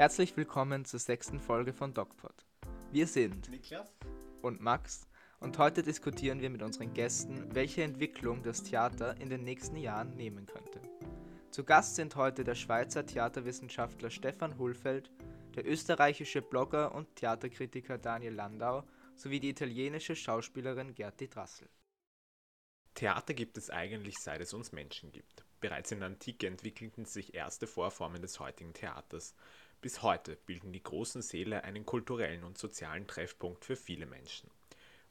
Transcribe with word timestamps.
Herzlich 0.00 0.34
willkommen 0.34 0.86
zur 0.86 0.98
sechsten 0.98 1.38
Folge 1.38 1.74
von 1.74 1.92
DocPod. 1.92 2.32
Wir 2.90 3.06
sind 3.06 3.50
Niklas 3.50 3.94
und 4.40 4.58
Max 4.58 5.06
und 5.40 5.58
heute 5.58 5.82
diskutieren 5.82 6.40
wir 6.40 6.48
mit 6.48 6.62
unseren 6.62 6.94
Gästen, 6.94 7.54
welche 7.54 7.82
Entwicklung 7.82 8.42
das 8.42 8.62
Theater 8.62 9.20
in 9.20 9.28
den 9.28 9.44
nächsten 9.44 9.76
Jahren 9.76 10.16
nehmen 10.16 10.46
könnte. 10.46 10.80
Zu 11.50 11.64
Gast 11.64 11.96
sind 11.96 12.16
heute 12.16 12.44
der 12.44 12.54
Schweizer 12.54 13.04
Theaterwissenschaftler 13.04 14.08
Stefan 14.08 14.56
Hulfeld, 14.56 15.10
der 15.54 15.68
österreichische 15.68 16.40
Blogger 16.40 16.94
und 16.94 17.14
Theaterkritiker 17.16 17.98
Daniel 17.98 18.32
Landau 18.32 18.84
sowie 19.16 19.38
die 19.38 19.50
italienische 19.50 20.16
Schauspielerin 20.16 20.94
Gerti 20.94 21.28
Drassel. 21.28 21.68
Theater 22.94 23.34
gibt 23.34 23.58
es 23.58 23.68
eigentlich 23.68 24.18
seit 24.18 24.40
es 24.40 24.54
uns 24.54 24.72
Menschen 24.72 25.12
gibt. 25.12 25.44
Bereits 25.60 25.92
in 25.92 26.00
der 26.00 26.08
Antike 26.08 26.46
entwickelten 26.46 27.04
sich 27.04 27.34
erste 27.34 27.66
Vorformen 27.66 28.22
des 28.22 28.40
heutigen 28.40 28.72
Theaters. 28.72 29.34
Bis 29.80 30.02
heute 30.02 30.36
bilden 30.36 30.72
die 30.72 30.82
großen 30.82 31.22
Säle 31.22 31.64
einen 31.64 31.86
kulturellen 31.86 32.44
und 32.44 32.58
sozialen 32.58 33.06
Treffpunkt 33.06 33.64
für 33.64 33.76
viele 33.76 34.04
Menschen. 34.04 34.50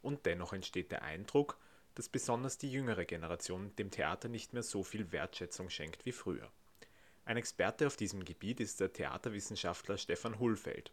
Und 0.02 0.26
dennoch 0.28 0.54
entsteht 0.54 0.92
der 0.92 1.02
Eindruck, 1.02 1.58
dass 1.96 2.08
besonders 2.08 2.58
die 2.58 2.72
jüngere 2.72 3.06
Generation 3.06 3.76
dem 3.78 3.90
Theater 3.90 4.30
nicht 4.30 4.54
mehr 4.54 4.64
so 4.64 4.84
viel 4.84 5.12
Wertschätzung 5.12 5.70
schenkt 5.70 6.06
wie 6.06 6.12
früher. 6.12 6.52
Ein 7.26 7.38
Experte 7.38 7.88
auf 7.88 7.98
diesem 7.98 8.24
Gebiet 8.24 8.60
ist 8.60 8.80
der 8.80 8.94
Theaterwissenschaftler 8.94 9.98
Stefan 9.98 10.40
Hulfeld. 10.40 10.92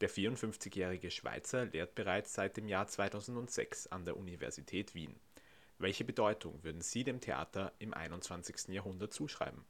Der 0.00 0.10
54-jährige 0.10 1.10
Schweizer 1.10 1.64
lehrt 1.64 1.94
bereits 1.94 2.34
seit 2.34 2.56
dem 2.56 2.68
Jahr 2.68 2.86
2006 2.86 3.86
an 3.86 4.04
der 4.04 4.16
Universität 4.16 4.94
Wien. 4.94 5.18
Welche 5.78 6.04
Bedeutung 6.04 6.62
würden 6.62 6.82
Sie 6.82 7.04
dem 7.04 7.20
Theater 7.20 7.72
im 7.78 7.94
21. 7.94 8.68
Jahrhundert 8.68 9.12
zuschreiben? 9.12 9.64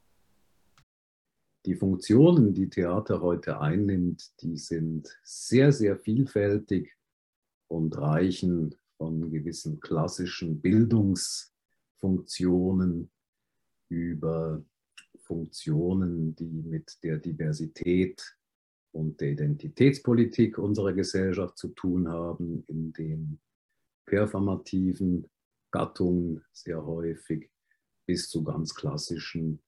Die 1.66 1.74
Funktionen, 1.74 2.52
die 2.52 2.68
Theater 2.68 3.22
heute 3.22 3.58
einnimmt, 3.60 4.38
die 4.42 4.58
sind 4.58 5.08
sehr, 5.22 5.72
sehr 5.72 5.98
vielfältig 5.98 6.94
und 7.68 7.96
reichen 7.96 8.74
von 8.98 9.30
gewissen 9.30 9.80
klassischen 9.80 10.60
Bildungsfunktionen 10.60 13.10
über 13.88 14.62
Funktionen, 15.22 16.36
die 16.36 16.62
mit 16.62 17.02
der 17.02 17.16
Diversität 17.16 18.36
und 18.92 19.22
der 19.22 19.30
Identitätspolitik 19.30 20.58
unserer 20.58 20.92
Gesellschaft 20.92 21.56
zu 21.56 21.68
tun 21.68 22.08
haben, 22.08 22.62
in 22.66 22.92
den 22.92 23.40
performativen 24.04 25.30
Gattungen 25.70 26.44
sehr 26.52 26.84
häufig 26.84 27.50
bis 28.04 28.28
zu 28.28 28.44
ganz 28.44 28.74
klassischen, 28.74 29.62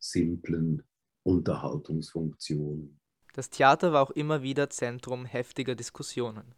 simplen 0.00 0.82
Unterhaltungsfunktionen. 1.26 3.00
Das 3.34 3.50
Theater 3.50 3.92
war 3.92 4.02
auch 4.02 4.12
immer 4.12 4.42
wieder 4.42 4.70
Zentrum 4.70 5.24
heftiger 5.24 5.74
Diskussionen. 5.74 6.54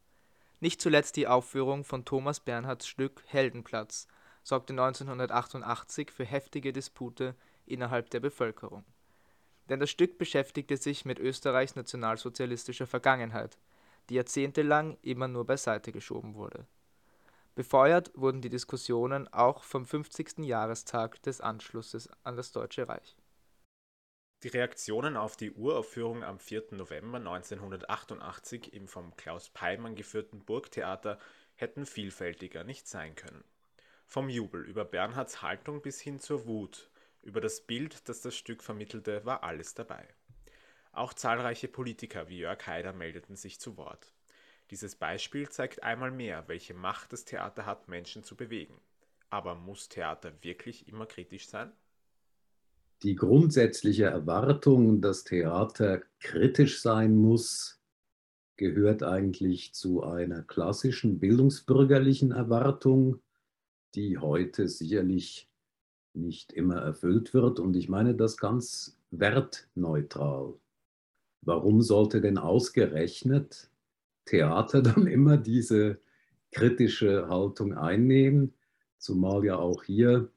Nicht 0.61 0.83
zuletzt 0.83 1.17
die 1.17 1.27
Aufführung 1.27 1.85
von 1.85 2.05
Thomas 2.05 2.41
Bernhards 2.41 2.87
Stück 2.87 3.23
Heldenplatz 3.27 4.07
sorgte 4.43 4.75
1988 4.75 6.11
für 6.11 6.25
heftige 6.25 6.73
Dispute 6.73 7.35
innerhalb 7.65 8.11
der 8.11 8.21
Bevölkerung. 8.21 8.85
Denn 9.71 9.81
das 9.81 9.91
Stück 9.91 10.19
beschäftigte 10.19 10.77
sich 10.77 11.07
mit 11.07 11.19
Österreichs 11.19 11.75
nationalsozialistischer 11.75 12.87
Vergangenheit, 12.87 13.59
die 14.11 14.15
jahrzehntelang 14.15 14.99
immer 15.03 15.29
nur 15.29 15.47
beiseite 15.47 15.93
geschoben 15.93 16.35
wurde. 16.35 16.67
Befeuert 17.55 18.13
wurden 18.15 18.43
die 18.43 18.51
Diskussionen 18.51 19.29
auch 19.29 19.65
vom 19.65 19.87
50. 19.87 20.39
Jahrestag 20.41 21.23
des 21.23 21.41
Anschlusses 21.41 22.09
an 22.23 22.37
das 22.37 22.53
Deutsche 22.53 22.87
Reich. 22.87 23.18
Die 24.45 24.49
Reaktionen 24.49 25.17
auf 25.17 25.37
die 25.37 25.51
Uraufführung 25.51 26.23
am 26.23 26.39
4. 26.39 26.67
November 26.71 27.19
1988 27.19 28.73
im 28.73 28.87
vom 28.87 29.17
Klaus 29.17 29.49
Peimann 29.49 29.97
geführten 29.97 30.45
Burgtheater 30.45 31.19
hätten 31.57 31.87
vielfältiger 31.87 32.63
nicht 32.63 32.87
sein 32.87 33.17
können. 33.17 33.43
Vom 34.07 34.29
Jubel 34.29 34.65
über 34.65 34.85
Bernhards 34.85 35.43
Haltung 35.43 35.83
bis 35.83 36.01
hin 36.01 36.21
zur 36.21 36.47
Wut 36.47 36.89
über 37.23 37.41
das 37.41 37.63
Bild, 37.63 38.09
das 38.09 38.21
das 38.21 38.37
Stück 38.37 38.63
vermittelte, 38.63 39.25
war 39.25 39.43
alles 39.43 39.75
dabei. 39.75 40.07
Auch 40.93 41.13
zahlreiche 41.13 41.67
Politiker 41.67 42.29
wie 42.29 42.39
Jörg 42.39 42.65
Haider 42.65 42.93
meldeten 42.93 43.35
sich 43.35 43.59
zu 43.59 43.77
Wort. 43.77 44.15
Dieses 44.71 44.95
Beispiel 44.95 45.49
zeigt 45.49 45.83
einmal 45.83 46.13
mehr, 46.13 46.47
welche 46.47 46.75
Macht 46.75 47.13
das 47.13 47.25
Theater 47.25 47.67
hat, 47.67 47.89
Menschen 47.89 48.23
zu 48.23 48.37
bewegen. 48.37 48.81
Aber 49.31 49.57
muss 49.57 49.89
Theater 49.89 50.33
wirklich 50.43 50.87
immer 50.87 51.07
kritisch 51.07 51.49
sein? 51.49 51.73
Die 53.03 53.15
grundsätzliche 53.15 54.07
Erwartung, 54.07 55.01
dass 55.01 55.23
Theater 55.23 56.03
kritisch 56.19 56.83
sein 56.83 57.17
muss, 57.17 57.81
gehört 58.57 59.05
eigentlich 59.05 59.73
zu 59.73 60.03
einer 60.03 60.43
klassischen 60.43 61.21
bildungsbürgerlichen 61.21 62.33
Erwartung, 62.33 63.21
die 63.95 64.19
heute 64.19 64.67
sicherlich 64.67 65.49
nicht 66.13 66.53
immer 66.53 66.79
erfüllt 66.79 67.33
wird. 67.35 67.61
Und 67.61 67.77
ich 67.77 67.89
meine 67.89 68.17
das 68.17 68.37
ganz 68.37 68.99
wertneutral. 69.13 70.55
Warum 71.43 71.83
sollte 71.83 72.21
denn 72.21 72.37
ausgerechnet 72.37 73.71
Theater 74.25 74.83
dann 74.83 75.07
immer 75.07 75.37
diese 75.37 76.01
kritische 76.51 77.29
Haltung 77.29 77.75
einnehmen, 77.75 78.55
zumal 78.99 79.45
ja 79.45 79.57
auch 79.57 79.85
hier 79.85 80.31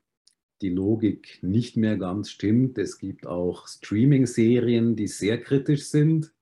die 0.61 0.69
Logik 0.69 1.39
nicht 1.41 1.75
mehr 1.77 1.97
ganz 1.97 2.29
stimmt. 2.29 2.77
Es 2.77 2.97
gibt 2.97 3.25
auch 3.25 3.67
Streaming-Serien, 3.67 4.95
die 4.95 5.07
sehr 5.07 5.41
kritisch 5.41 5.85
sind 5.85 6.33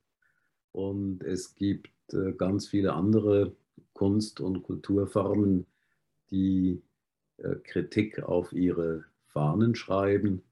und 0.72 1.24
es 1.24 1.56
gibt 1.56 1.90
äh, 2.14 2.34
ganz 2.34 2.68
viele 2.68 2.94
andere 2.94 3.56
Kunst- 3.94 4.40
und 4.40 4.64
Kulturformen, 4.64 5.66
die 6.32 6.82
äh, 7.38 7.56
Kritik 7.64 8.24
auf 8.24 8.54
ihre 8.54 9.06
Fahnen 9.28 9.76
schreiben. 9.76 10.44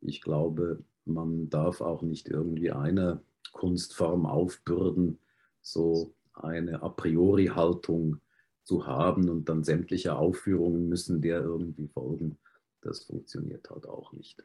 Ich 0.00 0.20
glaube, 0.20 0.82
man 1.04 1.48
darf 1.50 1.80
auch 1.80 2.02
nicht 2.02 2.28
irgendwie 2.28 2.70
eine 2.70 3.20
Kunstform 3.52 4.26
aufbürden, 4.26 5.18
so 5.60 6.14
eine 6.34 6.82
a 6.82 6.88
priori 6.88 7.46
Haltung 7.46 8.20
zu 8.62 8.86
haben 8.86 9.28
und 9.28 9.48
dann 9.48 9.64
sämtliche 9.64 10.16
Aufführungen 10.16 10.88
müssen 10.88 11.20
der 11.20 11.40
irgendwie 11.40 11.88
folgen. 11.88 12.38
Das 12.80 13.04
funktioniert 13.04 13.68
halt 13.70 13.86
auch 13.86 14.12
nicht. 14.12 14.44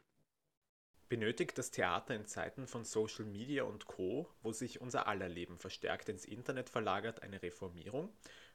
Benötigt 1.08 1.58
das 1.58 1.70
Theater 1.70 2.14
in 2.14 2.26
Zeiten 2.26 2.66
von 2.66 2.84
Social 2.84 3.26
Media 3.26 3.64
und 3.64 3.84
Co., 3.86 4.28
wo 4.42 4.52
sich 4.52 4.80
unser 4.80 5.06
aller 5.06 5.28
Leben 5.28 5.58
verstärkt 5.58 6.08
ins 6.08 6.24
Internet 6.24 6.70
verlagert, 6.70 7.22
eine 7.22 7.42
Reformierung? 7.42 8.08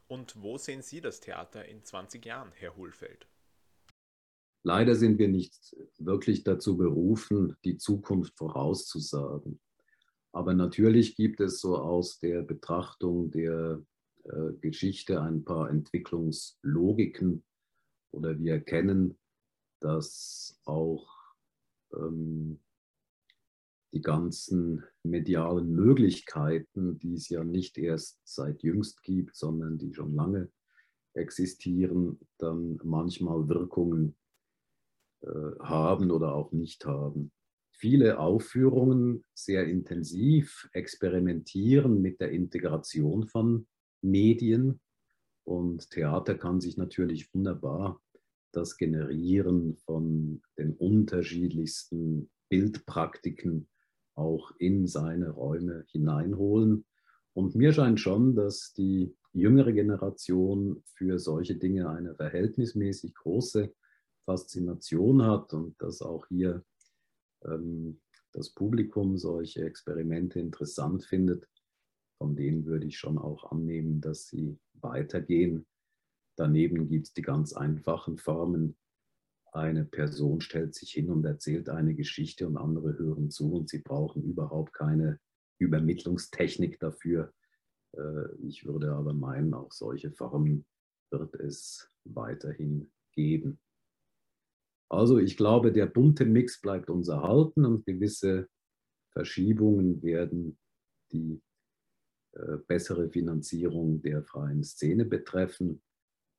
Und 0.08 0.42
wo 0.42 0.58
sehen 0.58 0.82
Sie 0.82 1.02
das 1.02 1.20
Theater 1.20 1.66
in 1.66 1.84
20 1.84 2.26
Jahren, 2.26 2.52
Herr 2.54 2.76
Hohlfeld? 2.76 3.28
Leider 4.64 4.96
sind 4.96 5.20
wir 5.20 5.28
nicht 5.28 5.76
wirklich 6.00 6.44
dazu 6.44 6.76
berufen, 6.76 7.56
die 7.64 7.78
Zukunft 7.78 8.36
vorauszusagen. 8.36 9.62
Aber 10.32 10.54
natürlich 10.54 11.16
gibt 11.16 11.40
es 11.40 11.62
so 11.62 11.78
aus 11.78 12.20
der 12.20 12.42
Betrachtung 12.42 13.32
der 13.32 13.82
äh, 14.24 14.54
Geschichte 14.60 15.22
ein 15.22 15.44
paar 15.44 15.70
Entwicklungslogiken 15.70 17.44
oder 18.12 18.38
wir 18.40 18.54
erkennen, 18.54 19.19
dass 19.80 20.60
auch 20.66 21.08
ähm, 21.94 22.60
die 23.94 24.02
ganzen 24.02 24.84
medialen 25.04 25.72
Möglichkeiten, 25.72 27.00
die 27.00 27.14
es 27.14 27.30
ja 27.30 27.44
nicht 27.44 27.78
erst 27.78 28.20
seit 28.24 28.62
jüngst 28.62 29.02
gibt, 29.04 29.36
sondern 29.36 29.78
die 29.78 29.94
schon 29.94 30.14
lange 30.14 30.52
existieren, 31.14 32.20
dann 32.38 32.80
manchmal 32.84 33.50
Wirkungen 33.50 34.16
äh, 35.22 35.28
haben 35.60 36.12
oder 36.12 36.36
auch 36.36 36.52
nicht 36.52 36.86
haben 36.86 37.32
viele 37.80 38.20
Aufführungen 38.20 39.24
sehr 39.34 39.66
intensiv 39.66 40.70
experimentieren 40.74 42.02
mit 42.02 42.20
der 42.20 42.32
Integration 42.32 43.26
von 43.26 43.68
Medien. 44.02 44.82
Und 45.46 45.90
Theater 45.90 46.36
kann 46.36 46.60
sich 46.60 46.76
natürlich 46.76 47.34
wunderbar 47.34 48.02
das 48.52 48.78
Generieren 48.78 49.78
von 49.86 50.42
den 50.58 50.74
unterschiedlichsten 50.74 52.30
Bildpraktiken 52.50 53.68
auch 54.16 54.52
in 54.58 54.88
seine 54.88 55.30
Räume 55.30 55.86
hineinholen. 55.92 56.86
Und 57.34 57.56
mir 57.56 57.72
scheint 57.74 58.00
schon, 58.00 58.36
dass 58.36 58.74
die 58.74 59.16
jüngere 59.34 59.72
Generation 59.72 60.84
für 60.96 61.20
solche 61.20 61.56
Dinge 61.56 61.90
eine 61.90 62.16
verhältnismäßig 62.16 63.14
große 63.16 63.74
Faszination 64.26 65.24
hat 65.24 65.54
und 65.54 65.82
dass 65.82 66.02
auch 66.02 66.28
hier 66.28 66.64
ähm, 67.46 68.02
das 68.34 68.50
Publikum 68.50 69.18
solche 69.18 69.64
Experimente 69.64 70.40
interessant 70.40 71.04
findet, 71.04 71.48
von 72.18 72.36
denen 72.36 72.66
würde 72.66 72.88
ich 72.88 72.98
schon 72.98 73.18
auch 73.18 73.52
annehmen, 73.52 74.02
dass 74.02 74.28
sie 74.28 74.60
weitergehen. 74.74 75.66
Daneben 76.40 76.88
gibt 76.88 77.08
es 77.08 77.14
die 77.14 77.22
ganz 77.22 77.52
einfachen 77.52 78.18
Formen. 78.18 78.78
Eine 79.52 79.84
Person 79.84 80.40
stellt 80.40 80.74
sich 80.74 80.94
hin 80.94 81.10
und 81.10 81.26
erzählt 81.26 81.68
eine 81.68 81.96
Geschichte 81.96 82.48
und 82.48 82.56
andere 82.56 82.98
hören 82.98 83.30
zu 83.30 83.52
und 83.52 83.68
sie 83.68 83.80
brauchen 83.80 84.24
überhaupt 84.24 84.72
keine 84.72 85.20
Übermittlungstechnik 85.58 86.80
dafür. 86.80 87.34
Äh, 87.92 88.36
ich 88.38 88.66
würde 88.66 88.94
aber 88.94 89.14
meinen, 89.14 89.54
auch 89.54 89.74
solche 89.74 90.14
Formen 90.14 90.66
wird 91.12 91.36
es 91.36 91.92
weiterhin 92.06 92.90
geben. 93.12 93.60
Also 94.88 95.18
ich 95.18 95.36
glaube, 95.36 95.74
der 95.74 95.88
bunte 95.88 96.26
Mix 96.26 96.62
bleibt 96.62 96.90
uns 96.90 97.10
erhalten 97.10 97.66
und 97.66 97.86
gewisse 97.86 98.48
Verschiebungen 99.12 100.02
werden 100.04 100.58
die 101.12 101.42
äh, 102.32 102.56
bessere 102.66 103.10
Finanzierung 103.10 104.02
der 104.02 104.24
freien 104.24 104.64
Szene 104.64 105.04
betreffen 105.04 105.82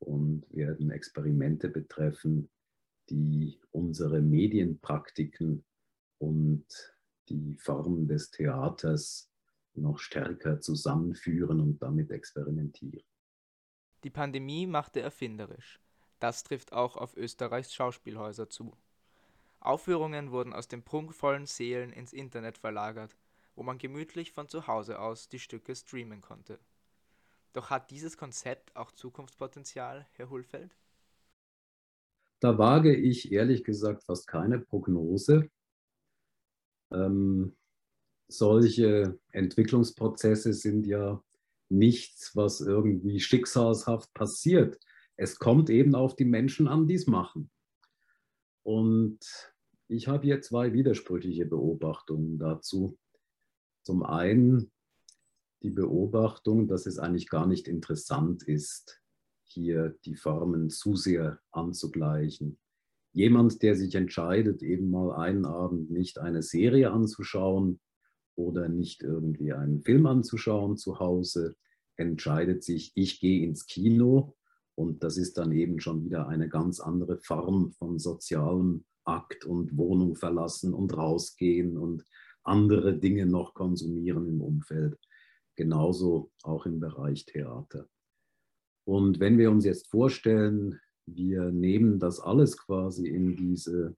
und 0.00 0.44
werden 0.50 0.90
Experimente 0.90 1.68
betreffen, 1.68 2.48
die 3.08 3.60
unsere 3.70 4.20
Medienpraktiken 4.20 5.64
und 6.18 6.66
die 7.28 7.56
Form 7.56 8.06
des 8.08 8.30
Theaters 8.30 9.30
noch 9.74 9.98
stärker 9.98 10.60
zusammenführen 10.60 11.60
und 11.60 11.80
damit 11.80 12.10
experimentieren. 12.10 13.04
Die 14.04 14.10
Pandemie 14.10 14.66
machte 14.66 15.00
erfinderisch. 15.00 15.80
Das 16.18 16.42
trifft 16.42 16.72
auch 16.72 16.96
auf 16.96 17.16
Österreichs 17.16 17.72
Schauspielhäuser 17.72 18.48
zu. 18.50 18.76
Aufführungen 19.60 20.30
wurden 20.32 20.52
aus 20.52 20.68
den 20.68 20.82
prunkvollen 20.82 21.46
Sälen 21.46 21.92
ins 21.92 22.12
Internet 22.12 22.58
verlagert, 22.58 23.16
wo 23.54 23.62
man 23.62 23.78
gemütlich 23.78 24.32
von 24.32 24.48
zu 24.48 24.66
Hause 24.66 24.98
aus 24.98 25.28
die 25.28 25.38
Stücke 25.38 25.74
streamen 25.76 26.20
konnte. 26.22 26.58
Doch 27.52 27.70
hat 27.70 27.90
dieses 27.90 28.16
Konzept 28.16 28.74
auch 28.76 28.92
Zukunftspotenzial, 28.92 30.06
Herr 30.12 30.30
Hulfeld? 30.30 30.76
Da 32.40 32.56
wage 32.58 32.94
ich 32.94 33.32
ehrlich 33.32 33.64
gesagt 33.64 34.04
fast 34.04 34.26
keine 34.26 34.58
Prognose. 34.58 35.50
Ähm, 36.92 37.56
solche 38.28 39.18
Entwicklungsprozesse 39.32 40.54
sind 40.54 40.86
ja 40.86 41.22
nichts, 41.68 42.34
was 42.34 42.60
irgendwie 42.60 43.20
schicksalshaft 43.20 44.12
passiert 44.14 44.78
es 45.20 45.38
kommt 45.38 45.68
eben 45.68 45.94
auf 45.94 46.16
die 46.16 46.24
Menschen 46.24 46.66
an, 46.66 46.88
die 46.88 46.94
es 46.94 47.06
machen. 47.06 47.50
Und 48.62 49.18
ich 49.86 50.08
habe 50.08 50.24
hier 50.24 50.40
zwei 50.40 50.72
widersprüchliche 50.72 51.44
Beobachtungen 51.44 52.38
dazu. 52.38 52.96
Zum 53.82 54.02
einen 54.02 54.72
die 55.62 55.70
Beobachtung, 55.70 56.68
dass 56.68 56.86
es 56.86 56.98
eigentlich 56.98 57.28
gar 57.28 57.46
nicht 57.46 57.68
interessant 57.68 58.42
ist, 58.42 59.00
hier 59.44 59.96
die 60.04 60.14
Formen 60.14 60.70
zu 60.70 60.96
sehr 60.96 61.40
anzugleichen. 61.50 62.58
Jemand, 63.12 63.62
der 63.62 63.74
sich 63.74 63.94
entscheidet, 63.94 64.62
eben 64.62 64.90
mal 64.90 65.12
einen 65.16 65.44
Abend 65.44 65.90
nicht 65.90 66.18
eine 66.18 66.42
Serie 66.42 66.92
anzuschauen 66.92 67.80
oder 68.36 68.68
nicht 68.68 69.02
irgendwie 69.02 69.52
einen 69.52 69.80
Film 69.82 70.06
anzuschauen 70.06 70.76
zu 70.76 71.00
Hause, 71.00 71.56
entscheidet 71.96 72.62
sich, 72.62 72.92
ich 72.94 73.20
gehe 73.20 73.44
ins 73.44 73.66
Kino 73.66 74.36
und 74.76 75.02
das 75.02 75.16
ist 75.16 75.36
dann 75.36 75.52
eben 75.52 75.80
schon 75.80 76.04
wieder 76.04 76.28
eine 76.28 76.48
ganz 76.48 76.80
andere 76.80 77.18
Form 77.18 77.72
von 77.72 77.98
sozialem 77.98 78.84
Akt 79.04 79.44
und 79.44 79.76
Wohnung 79.76 80.14
verlassen 80.14 80.72
und 80.72 80.96
rausgehen 80.96 81.76
und 81.76 82.04
andere 82.44 82.96
Dinge 82.96 83.26
noch 83.26 83.54
konsumieren 83.54 84.28
im 84.28 84.40
Umfeld. 84.40 84.98
Genauso 85.60 86.32
auch 86.42 86.64
im 86.64 86.80
Bereich 86.80 87.26
Theater. 87.26 87.86
Und 88.86 89.20
wenn 89.20 89.36
wir 89.36 89.50
uns 89.50 89.66
jetzt 89.66 89.88
vorstellen, 89.88 90.80
wir 91.04 91.50
nehmen 91.50 91.98
das 91.98 92.18
alles 92.18 92.56
quasi 92.56 93.06
in 93.06 93.36
diese 93.36 93.94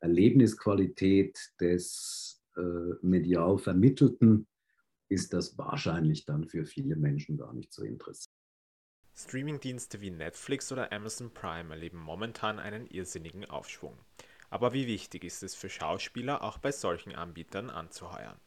Erlebnisqualität 0.00 1.38
des 1.60 2.42
äh, 2.56 2.60
medial 3.00 3.58
Vermittelten, 3.58 4.48
ist 5.08 5.32
das 5.32 5.56
wahrscheinlich 5.56 6.24
dann 6.24 6.48
für 6.48 6.64
viele 6.64 6.96
Menschen 6.96 7.36
gar 7.36 7.54
nicht 7.54 7.72
so 7.72 7.84
interessant. 7.84 8.34
Streamingdienste 9.14 10.00
wie 10.00 10.10
Netflix 10.10 10.72
oder 10.72 10.92
Amazon 10.92 11.30
Prime 11.32 11.72
erleben 11.72 12.00
momentan 12.00 12.58
einen 12.58 12.88
irrsinnigen 12.88 13.44
Aufschwung. 13.44 13.96
Aber 14.50 14.72
wie 14.72 14.88
wichtig 14.88 15.22
ist 15.22 15.44
es 15.44 15.54
für 15.54 15.68
Schauspieler, 15.68 16.42
auch 16.42 16.58
bei 16.58 16.72
solchen 16.72 17.14
Anbietern 17.14 17.70
anzuheuern? 17.70 18.40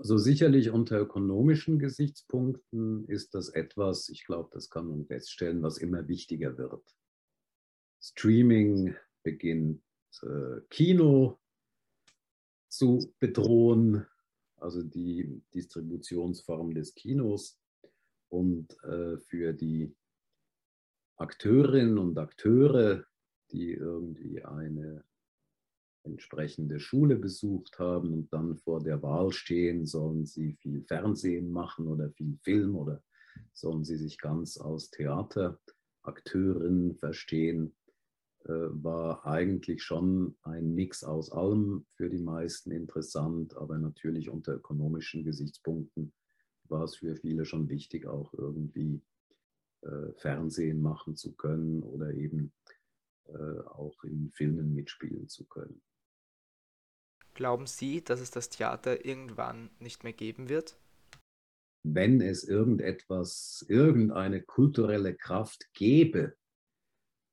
Also 0.00 0.16
sicherlich 0.16 0.70
unter 0.70 0.98
ökonomischen 0.98 1.78
Gesichtspunkten 1.78 3.04
ist 3.04 3.34
das 3.34 3.50
etwas, 3.50 4.08
ich 4.08 4.24
glaube, 4.24 4.48
das 4.50 4.70
kann 4.70 4.86
man 4.86 5.04
feststellen, 5.04 5.62
was 5.62 5.76
immer 5.76 6.08
wichtiger 6.08 6.56
wird. 6.56 6.82
Streaming 8.00 8.96
beginnt 9.22 9.82
äh, 10.22 10.62
Kino 10.70 11.38
zu 12.70 13.14
bedrohen, 13.18 14.06
also 14.56 14.82
die 14.82 15.42
Distributionsform 15.52 16.72
des 16.72 16.94
Kinos 16.94 17.60
und 18.30 18.82
äh, 18.82 19.18
für 19.18 19.52
die 19.52 19.94
Akteurinnen 21.16 21.98
und 21.98 22.16
Akteure, 22.16 23.04
die 23.52 23.72
irgendwie 23.72 24.42
eine 24.42 25.04
entsprechende 26.04 26.80
Schule 26.80 27.16
besucht 27.16 27.78
haben 27.78 28.12
und 28.12 28.32
dann 28.32 28.56
vor 28.58 28.82
der 28.82 29.02
Wahl 29.02 29.32
stehen, 29.32 29.86
sollen 29.86 30.26
sie 30.26 30.54
viel 30.54 30.82
Fernsehen 30.82 31.52
machen 31.52 31.86
oder 31.86 32.10
viel 32.10 32.36
Film 32.42 32.76
oder 32.76 33.02
sollen 33.52 33.84
sie 33.84 33.96
sich 33.96 34.18
ganz 34.18 34.58
als 34.58 34.90
Theaterakteurin 34.90 36.96
verstehen, 36.96 37.76
äh, 38.44 38.52
war 38.52 39.26
eigentlich 39.26 39.82
schon 39.82 40.36
ein 40.42 40.74
Mix 40.74 41.04
aus 41.04 41.30
allem 41.30 41.86
für 41.94 42.08
die 42.08 42.22
meisten 42.22 42.70
interessant, 42.70 43.54
aber 43.56 43.78
natürlich 43.78 44.30
unter 44.30 44.54
ökonomischen 44.54 45.24
Gesichtspunkten 45.24 46.12
war 46.68 46.84
es 46.84 46.96
für 46.96 47.16
viele 47.16 47.44
schon 47.44 47.68
wichtig, 47.68 48.06
auch 48.06 48.32
irgendwie 48.32 49.02
äh, 49.82 50.12
Fernsehen 50.16 50.80
machen 50.80 51.16
zu 51.16 51.34
können 51.34 51.82
oder 51.82 52.14
eben 52.14 52.52
äh, 53.26 53.60
auch 53.66 54.02
in 54.04 54.30
Filmen 54.30 54.74
mitspielen 54.74 55.28
zu 55.28 55.44
können. 55.46 55.82
Glauben 57.40 57.66
Sie, 57.66 58.04
dass 58.04 58.20
es 58.20 58.30
das 58.30 58.50
Theater 58.50 59.06
irgendwann 59.06 59.70
nicht 59.78 60.04
mehr 60.04 60.12
geben 60.12 60.50
wird? 60.50 60.76
Wenn 61.82 62.20
es 62.20 62.44
irgendetwas, 62.44 63.64
irgendeine 63.66 64.42
kulturelle 64.42 65.14
Kraft 65.14 65.72
gäbe, 65.72 66.36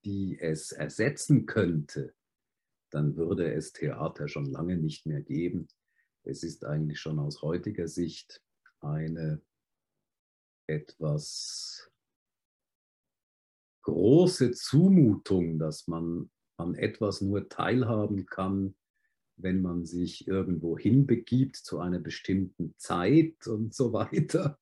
die 0.05 0.39
es 0.39 0.71
ersetzen 0.71 1.45
könnte, 1.45 2.15
dann 2.89 3.17
würde 3.17 3.53
es 3.53 3.73
Theater 3.73 4.29
schon 4.29 4.45
lange 4.45 4.77
nicht 4.77 5.05
mehr 5.05 5.21
geben. 5.21 5.67
Es 6.23 6.41
ist 6.41 6.63
eigentlich 6.63 7.01
schon 7.01 7.19
aus 7.19 7.41
heutiger 7.41 7.89
Sicht 7.89 8.41
eine 8.79 9.41
etwas 10.67 11.91
große 13.81 14.51
Zumutung, 14.51 15.59
dass 15.59 15.85
man 15.89 16.31
an 16.55 16.75
etwas 16.75 17.19
nur 17.19 17.49
teilhaben 17.49 18.25
kann, 18.25 18.73
wenn 19.37 19.61
man 19.61 19.85
sich 19.85 20.27
irgendwo 20.27 20.77
hinbegibt 20.77 21.55
zu 21.55 21.79
einer 21.79 21.99
bestimmten 21.99 22.73
Zeit 22.77 23.47
und 23.47 23.73
so 23.73 23.93
weiter. 23.93 24.59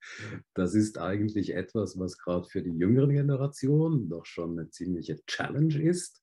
Das 0.54 0.76
ist 0.76 0.98
eigentlich 0.98 1.54
etwas, 1.56 1.98
was 1.98 2.18
gerade 2.18 2.48
für 2.48 2.62
die 2.62 2.78
jüngere 2.78 3.08
Generation 3.08 4.10
doch 4.10 4.26
schon 4.26 4.60
eine 4.60 4.70
ziemliche 4.70 5.24
Challenge 5.26 5.82
ist. 5.82 6.22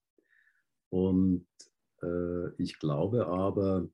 Und 0.91 1.47
äh, 2.03 2.55
ich 2.63 2.79
glaube 2.79 3.27
aber, 3.27 3.89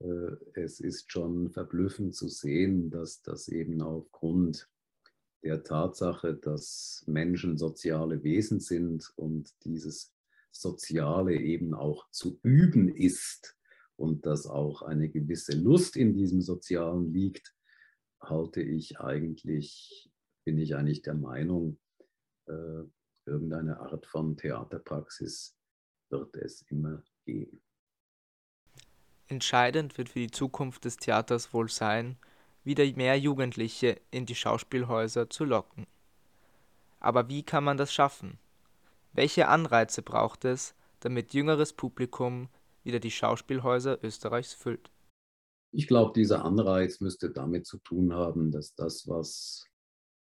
äh, 0.00 0.36
es 0.54 0.80
ist 0.80 1.10
schon 1.10 1.50
verblüffend 1.50 2.14
zu 2.14 2.28
sehen, 2.28 2.90
dass 2.90 3.22
das 3.22 3.48
eben 3.48 3.82
aufgrund 3.82 4.70
der 5.42 5.62
Tatsache, 5.62 6.34
dass 6.34 7.04
Menschen 7.06 7.58
soziale 7.58 8.22
Wesen 8.22 8.60
sind 8.60 9.12
und 9.16 9.52
dieses 9.64 10.12
Soziale 10.60 11.36
eben 11.36 11.74
auch 11.74 12.10
zu 12.10 12.40
üben 12.42 12.88
ist 12.88 13.56
und 13.96 14.26
dass 14.26 14.46
auch 14.46 14.82
eine 14.82 15.08
gewisse 15.08 15.56
Lust 15.56 15.96
in 15.96 16.14
diesem 16.14 16.40
Sozialen 16.40 17.12
liegt, 17.12 17.54
halte 18.20 18.62
ich 18.62 19.00
eigentlich, 19.00 20.10
bin 20.44 20.58
ich 20.58 20.74
eigentlich 20.74 21.02
der 21.02 21.14
Meinung, 21.14 21.78
äh, 22.46 22.82
irgendeine 23.26 23.78
Art 23.80 24.06
von 24.06 24.36
Theaterpraxis 24.36 25.56
wird 26.10 26.34
es 26.36 26.62
immer 26.62 27.02
geben. 27.24 27.60
Entscheidend 29.28 29.98
wird 29.98 30.08
für 30.08 30.20
die 30.20 30.30
Zukunft 30.30 30.84
des 30.86 30.96
Theaters 30.96 31.52
wohl 31.52 31.68
sein, 31.68 32.16
wieder 32.64 32.84
mehr 32.96 33.18
Jugendliche 33.18 34.00
in 34.10 34.26
die 34.26 34.34
Schauspielhäuser 34.34 35.28
zu 35.28 35.44
locken. 35.44 35.86
Aber 36.98 37.28
wie 37.28 37.42
kann 37.42 37.64
man 37.64 37.76
das 37.76 37.92
schaffen? 37.92 38.38
Welche 39.18 39.48
Anreize 39.48 40.02
braucht 40.02 40.44
es, 40.44 40.76
damit 41.00 41.34
jüngeres 41.34 41.72
Publikum 41.72 42.48
wieder 42.84 43.00
die 43.00 43.10
Schauspielhäuser 43.10 43.98
Österreichs 44.04 44.54
füllt? 44.54 44.92
Ich 45.72 45.88
glaube, 45.88 46.12
dieser 46.14 46.44
Anreiz 46.44 47.00
müsste 47.00 47.32
damit 47.32 47.66
zu 47.66 47.78
tun 47.78 48.14
haben, 48.14 48.52
dass 48.52 48.76
das, 48.76 49.08
was 49.08 49.64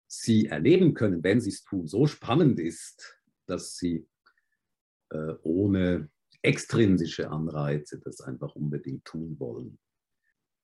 Sie 0.07 0.47
erleben 0.47 0.95
können, 0.95 1.23
wenn 1.23 1.39
Sie 1.39 1.51
es 1.51 1.63
tun, 1.63 1.87
so 1.87 2.07
spannend 2.07 2.59
ist, 2.59 3.21
dass 3.45 3.77
Sie 3.77 4.05
äh, 5.11 5.35
ohne 5.43 6.09
extrinsische 6.41 7.31
Anreize 7.31 8.01
das 8.01 8.19
einfach 8.19 8.53
unbedingt 8.53 9.05
tun 9.05 9.39
wollen. 9.39 9.79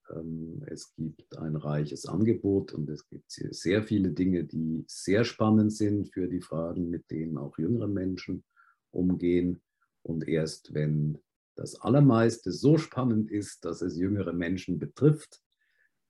Ähm, 0.09 0.63
es 0.67 0.93
gibt 0.95 1.37
ein 1.37 1.55
reiches 1.55 2.05
Angebot 2.05 2.73
und 2.73 2.89
es 2.89 3.07
gibt 3.07 3.31
sehr 3.31 3.83
viele 3.83 4.11
Dinge, 4.11 4.43
die 4.43 4.83
sehr 4.87 5.23
spannend 5.23 5.73
sind 5.73 6.13
für 6.13 6.27
die 6.27 6.41
Fragen, 6.41 6.89
mit 6.89 7.09
denen 7.11 7.37
auch 7.37 7.57
jüngere 7.57 7.87
Menschen 7.87 8.43
umgehen. 8.91 9.61
Und 10.03 10.27
erst 10.27 10.73
wenn 10.73 11.19
das 11.55 11.75
Allermeiste 11.75 12.51
so 12.51 12.77
spannend 12.77 13.31
ist, 13.31 13.65
dass 13.65 13.81
es 13.81 13.97
jüngere 13.97 14.33
Menschen 14.33 14.79
betrifft, 14.79 15.41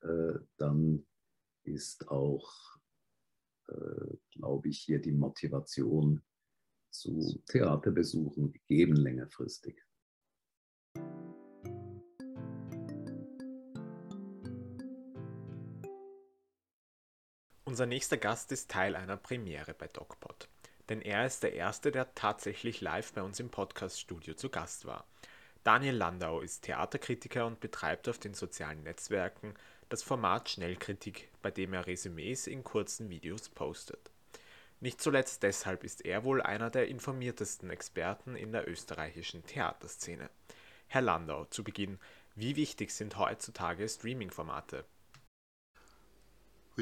äh, 0.01 0.33
dann 0.57 1.05
ist 1.63 2.07
auch, 2.07 2.77
äh, 3.67 4.15
glaube 4.31 4.69
ich, 4.69 4.79
hier 4.79 4.99
die 4.99 5.11
Motivation 5.11 6.21
zu 6.91 7.41
Theaterbesuchen 7.47 8.51
gegeben 8.51 8.95
längerfristig. 8.95 9.83
Unser 17.69 17.85
nächster 17.85 18.17
Gast 18.17 18.51
ist 18.51 18.71
Teil 18.71 18.95
einer 18.95 19.15
Premiere 19.15 19.75
bei 19.75 19.87
DocPod. 19.87 20.49
Denn 20.89 21.03
er 21.03 21.27
ist 21.27 21.43
der 21.43 21.53
Erste, 21.53 21.91
der 21.91 22.15
tatsächlich 22.15 22.81
live 22.81 23.13
bei 23.13 23.21
uns 23.21 23.39
im 23.39 23.51
Podcast-Studio 23.51 24.33
zu 24.33 24.49
Gast 24.49 24.87
war. 24.87 25.05
Daniel 25.63 25.93
Landau 25.93 26.41
ist 26.41 26.63
Theaterkritiker 26.63 27.45
und 27.45 27.59
betreibt 27.59 28.09
auf 28.09 28.17
den 28.17 28.33
sozialen 28.33 28.81
Netzwerken 28.81 29.53
das 29.87 30.01
Format 30.01 30.49
Schnellkritik, 30.49 31.29
bei 31.43 31.51
dem 31.51 31.73
er 31.73 31.85
Resümees 31.85 32.47
in 32.47 32.63
kurzen 32.63 33.11
Videos 33.11 33.49
postet. 33.49 34.09
Nicht 34.79 34.99
zuletzt 34.99 35.43
deshalb 35.43 35.83
ist 35.83 36.03
er 36.03 36.23
wohl 36.23 36.41
einer 36.41 36.71
der 36.71 36.87
informiertesten 36.87 37.69
Experten 37.69 38.35
in 38.35 38.51
der 38.51 38.67
österreichischen 38.67 39.45
Theaterszene. 39.45 40.31
Herr 40.87 41.01
Landau, 41.01 41.45
zu 41.45 41.63
Beginn, 41.63 41.99
wie 42.33 42.55
wichtig 42.55 42.89
sind 42.89 43.19
heutzutage 43.19 43.87
Streaming-Formate? 43.87 44.85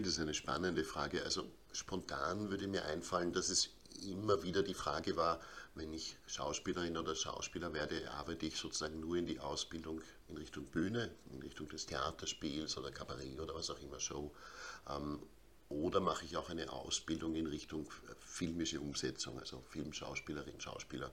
Das 0.02 0.14
ist 0.14 0.20
eine 0.20 0.34
spannende 0.34 0.84
Frage. 0.84 1.24
Also 1.24 1.46
spontan 1.72 2.50
würde 2.50 2.68
mir 2.68 2.86
einfallen, 2.86 3.34
dass 3.34 3.50
es 3.50 3.70
immer 4.08 4.44
wieder 4.44 4.62
die 4.62 4.76
Frage 4.76 5.16
war, 5.16 5.40
wenn 5.74 5.92
ich 5.94 6.18
Schauspielerin 6.28 6.98
oder 6.98 7.16
Schauspieler 7.16 7.74
werde, 7.74 8.12
arbeite 8.12 8.46
ich 8.46 8.58
sozusagen 8.58 9.00
nur 9.00 9.18
in 9.18 9.26
die 9.26 9.40
Ausbildung 9.40 10.02
in 10.28 10.38
Richtung 10.38 10.66
Bühne, 10.66 11.12
in 11.32 11.42
Richtung 11.42 11.68
des 11.70 11.86
Theaterspiels 11.88 12.78
oder 12.78 12.92
Kabarett 12.92 13.40
oder 13.40 13.56
was 13.56 13.70
auch 13.70 13.80
immer, 13.80 14.00
Show. 14.00 14.32
Ähm, 14.90 15.20
oder 15.70 16.00
mache 16.00 16.26
ich 16.26 16.38
auch 16.38 16.50
eine 16.50 16.72
Ausbildung 16.72 17.36
in 17.36 17.48
Richtung 17.48 17.90
filmische 18.20 18.80
Umsetzung, 18.80 19.40
also 19.40 19.62
Filmschauspielerin, 19.70 20.62
Schauspieler. 20.62 21.12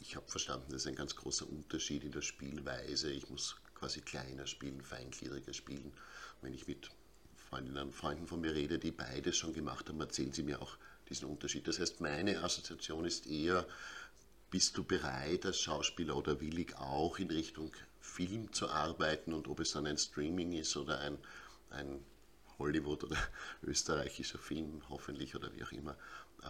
Ich 0.00 0.16
habe 0.16 0.26
verstanden, 0.28 0.66
das 0.70 0.82
ist 0.82 0.88
ein 0.88 0.94
ganz 0.94 1.14
großer 1.14 1.48
Unterschied 1.48 2.04
in 2.04 2.12
der 2.12 2.22
Spielweise. 2.22 3.10
Ich 3.12 3.28
muss 3.28 3.56
quasi 3.74 4.00
kleiner 4.00 4.46
spielen, 4.46 4.80
feingliedriger 4.80 5.52
spielen. 5.52 5.92
Wenn 6.42 6.54
ich 6.54 6.66
mit 6.66 6.90
Freundinnen 7.36 7.88
und 7.88 7.94
Freunden 7.94 8.26
von 8.26 8.40
mir 8.40 8.54
rede, 8.54 8.78
die 8.78 8.92
beides 8.92 9.36
schon 9.36 9.52
gemacht 9.52 9.88
haben, 9.88 10.00
erzählen 10.00 10.32
sie 10.32 10.42
mir 10.42 10.62
auch 10.62 10.76
diesen 11.08 11.28
Unterschied. 11.28 11.68
Das 11.68 11.78
heißt, 11.78 12.00
meine 12.00 12.42
Assoziation 12.42 13.04
ist 13.04 13.26
eher, 13.26 13.66
bist 14.50 14.76
du 14.76 14.84
bereit 14.84 15.46
als 15.46 15.60
Schauspieler 15.60 16.16
oder 16.16 16.40
willig 16.40 16.76
auch 16.76 17.18
in 17.18 17.30
Richtung 17.30 17.72
Film 18.00 18.52
zu 18.52 18.68
arbeiten 18.68 19.32
und 19.32 19.48
ob 19.48 19.60
es 19.60 19.72
dann 19.72 19.86
ein 19.86 19.98
Streaming 19.98 20.52
ist 20.52 20.76
oder 20.76 20.98
ein, 21.00 21.18
ein 21.70 22.04
Hollywood 22.58 23.04
oder 23.04 23.16
österreichischer 23.62 24.38
Film, 24.38 24.82
hoffentlich 24.88 25.34
oder 25.34 25.52
wie 25.54 25.62
auch 25.62 25.72
immer, 25.72 25.96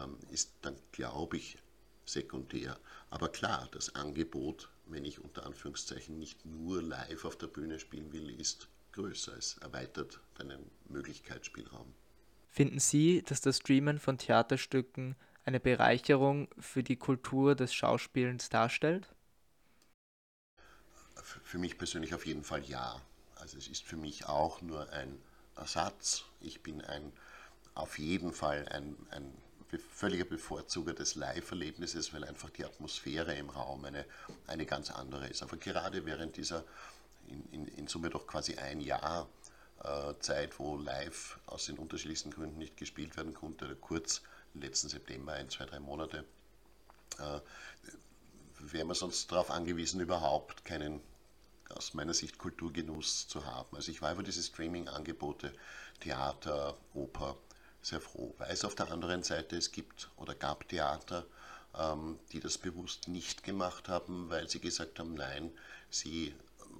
ähm, 0.01 0.17
ist 0.31 0.53
dann, 0.63 0.77
glaube 0.93 1.37
ich, 1.37 1.59
sekundär. 2.05 2.79
Aber 3.11 3.29
klar, 3.29 3.69
das 3.73 3.95
Angebot, 3.95 4.71
wenn 4.87 5.05
ich 5.05 5.21
unter 5.21 5.47
Anführungszeichen 5.47 6.19
nicht 6.19 6.45
nur 6.45 6.83
live 6.83 7.25
auf 7.25 7.37
der 7.37 7.47
Bühne 7.47 7.79
spielen 7.79 8.13
will, 8.13 8.31
ist 8.41 8.69
größer. 8.93 9.37
Es 9.37 9.59
erweitert 9.59 10.21
deinen 10.37 10.71
Möglichkeitsspielraum. 10.89 11.95
Finden 12.49 12.81
Sie, 12.81 13.23
dass 13.23 13.41
das 13.41 13.59
Streamen 13.59 13.99
von 13.99 14.19
Theaterstücken 14.19 15.15
eine 15.45 15.61
Bereicherung 15.61 16.49
für 16.59 16.83
die 16.83 16.97
Kultur 16.97 17.55
des 17.55 17.73
Schauspielens 17.73 18.49
darstellt? 18.49 19.09
Für 21.23 21.59
mich 21.59 21.79
persönlich 21.79 22.15
auf 22.15 22.27
jeden 22.27 22.43
Fall 22.43 22.65
ja. 22.65 23.01
Also 23.37 23.57
es 23.57 23.69
ist 23.69 23.85
für 23.85 23.97
mich 23.97 24.27
auch 24.27 24.61
nur 24.63 24.91
ein 24.93 25.21
Ersatz. 25.57 26.25
Ich 26.41 26.63
bin 26.63 26.81
ein, 26.83 27.13
auf 27.75 27.99
jeden 27.99 28.33
Fall 28.33 28.69
ein, 28.69 28.97
ein 29.11 29.33
völliger 29.79 30.25
Bevorzuger 30.25 30.95
des 30.95 31.15
Live-Erlebnisses, 31.15 32.13
weil 32.13 32.25
einfach 32.25 32.51
die 32.51 32.65
Atmosphäre 32.65 33.35
im 33.35 33.51
Raum 33.51 33.85
eine, 33.85 34.05
eine 34.47 34.67
ganz 34.67 34.91
andere 34.91 35.29
ist. 35.29 35.43
Aber 35.43 35.57
gerade 35.57 36.05
während 36.07 36.37
dieser 36.37 36.65
in, 37.29 37.45
in, 37.53 37.67
in 37.67 37.87
Summe 37.87 38.11
doch 38.11 38.27
quasi 38.27 38.57
ein 38.57 38.81
Jahr 38.81 39.29
äh, 39.83 40.15
Zeit, 40.21 40.59
wo 40.59 40.77
live 40.77 41.39
aus 41.47 41.67
den 41.67 41.79
unterschiedlichsten 41.79 42.31
Gründen 42.31 42.59
nicht 42.59 42.77
gespielt 42.77 43.17
werden 43.17 43.35
konnte, 43.35 43.67
oder 43.67 43.75
kurz, 43.77 44.23
letzten 44.55 44.89
September, 44.89 45.35
ein, 45.35 45.49
zwei, 45.49 45.65
drei 45.65 45.81
Monate, 45.81 46.25
äh, 47.19 47.41
wäre 48.59 48.85
man 48.85 48.97
sonst 48.97 49.31
darauf 49.31 49.51
angewiesen, 49.51 50.01
überhaupt 50.01 50.65
keinen, 50.65 51.01
aus 51.71 51.95
meiner 51.95 52.15
Sicht, 52.15 52.39
Kulturgenuss 52.39 53.29
zu 53.29 53.47
haben. 53.47 53.77
Also 53.77 53.91
ich 53.91 54.03
war 54.03 54.13
über 54.13 54.23
diese 54.23 54.43
Streaming-Angebote, 54.43 55.53
Theater, 56.01 56.77
Oper, 56.95 57.37
sehr 57.83 58.01
froh. 58.01 58.35
Weiß 58.39 58.65
auf 58.65 58.75
der 58.75 58.91
anderen 58.91 59.23
Seite, 59.23 59.57
es 59.57 59.73
gibt 59.73 60.11
oder 60.17 60.35
gab 60.35 60.69
Theater, 60.69 61.27
ähm, 61.79 62.19
die 62.33 62.41
das 62.41 62.59
bewusst 62.59 63.09
nicht 63.09 63.43
gemacht 63.43 63.89
haben, 63.89 64.29
weil 64.31 64.49
sie 64.49 64.61
gesagt 64.61 64.99
haben, 64.99 65.15
nein, 65.15 65.51
sie 65.91 66.35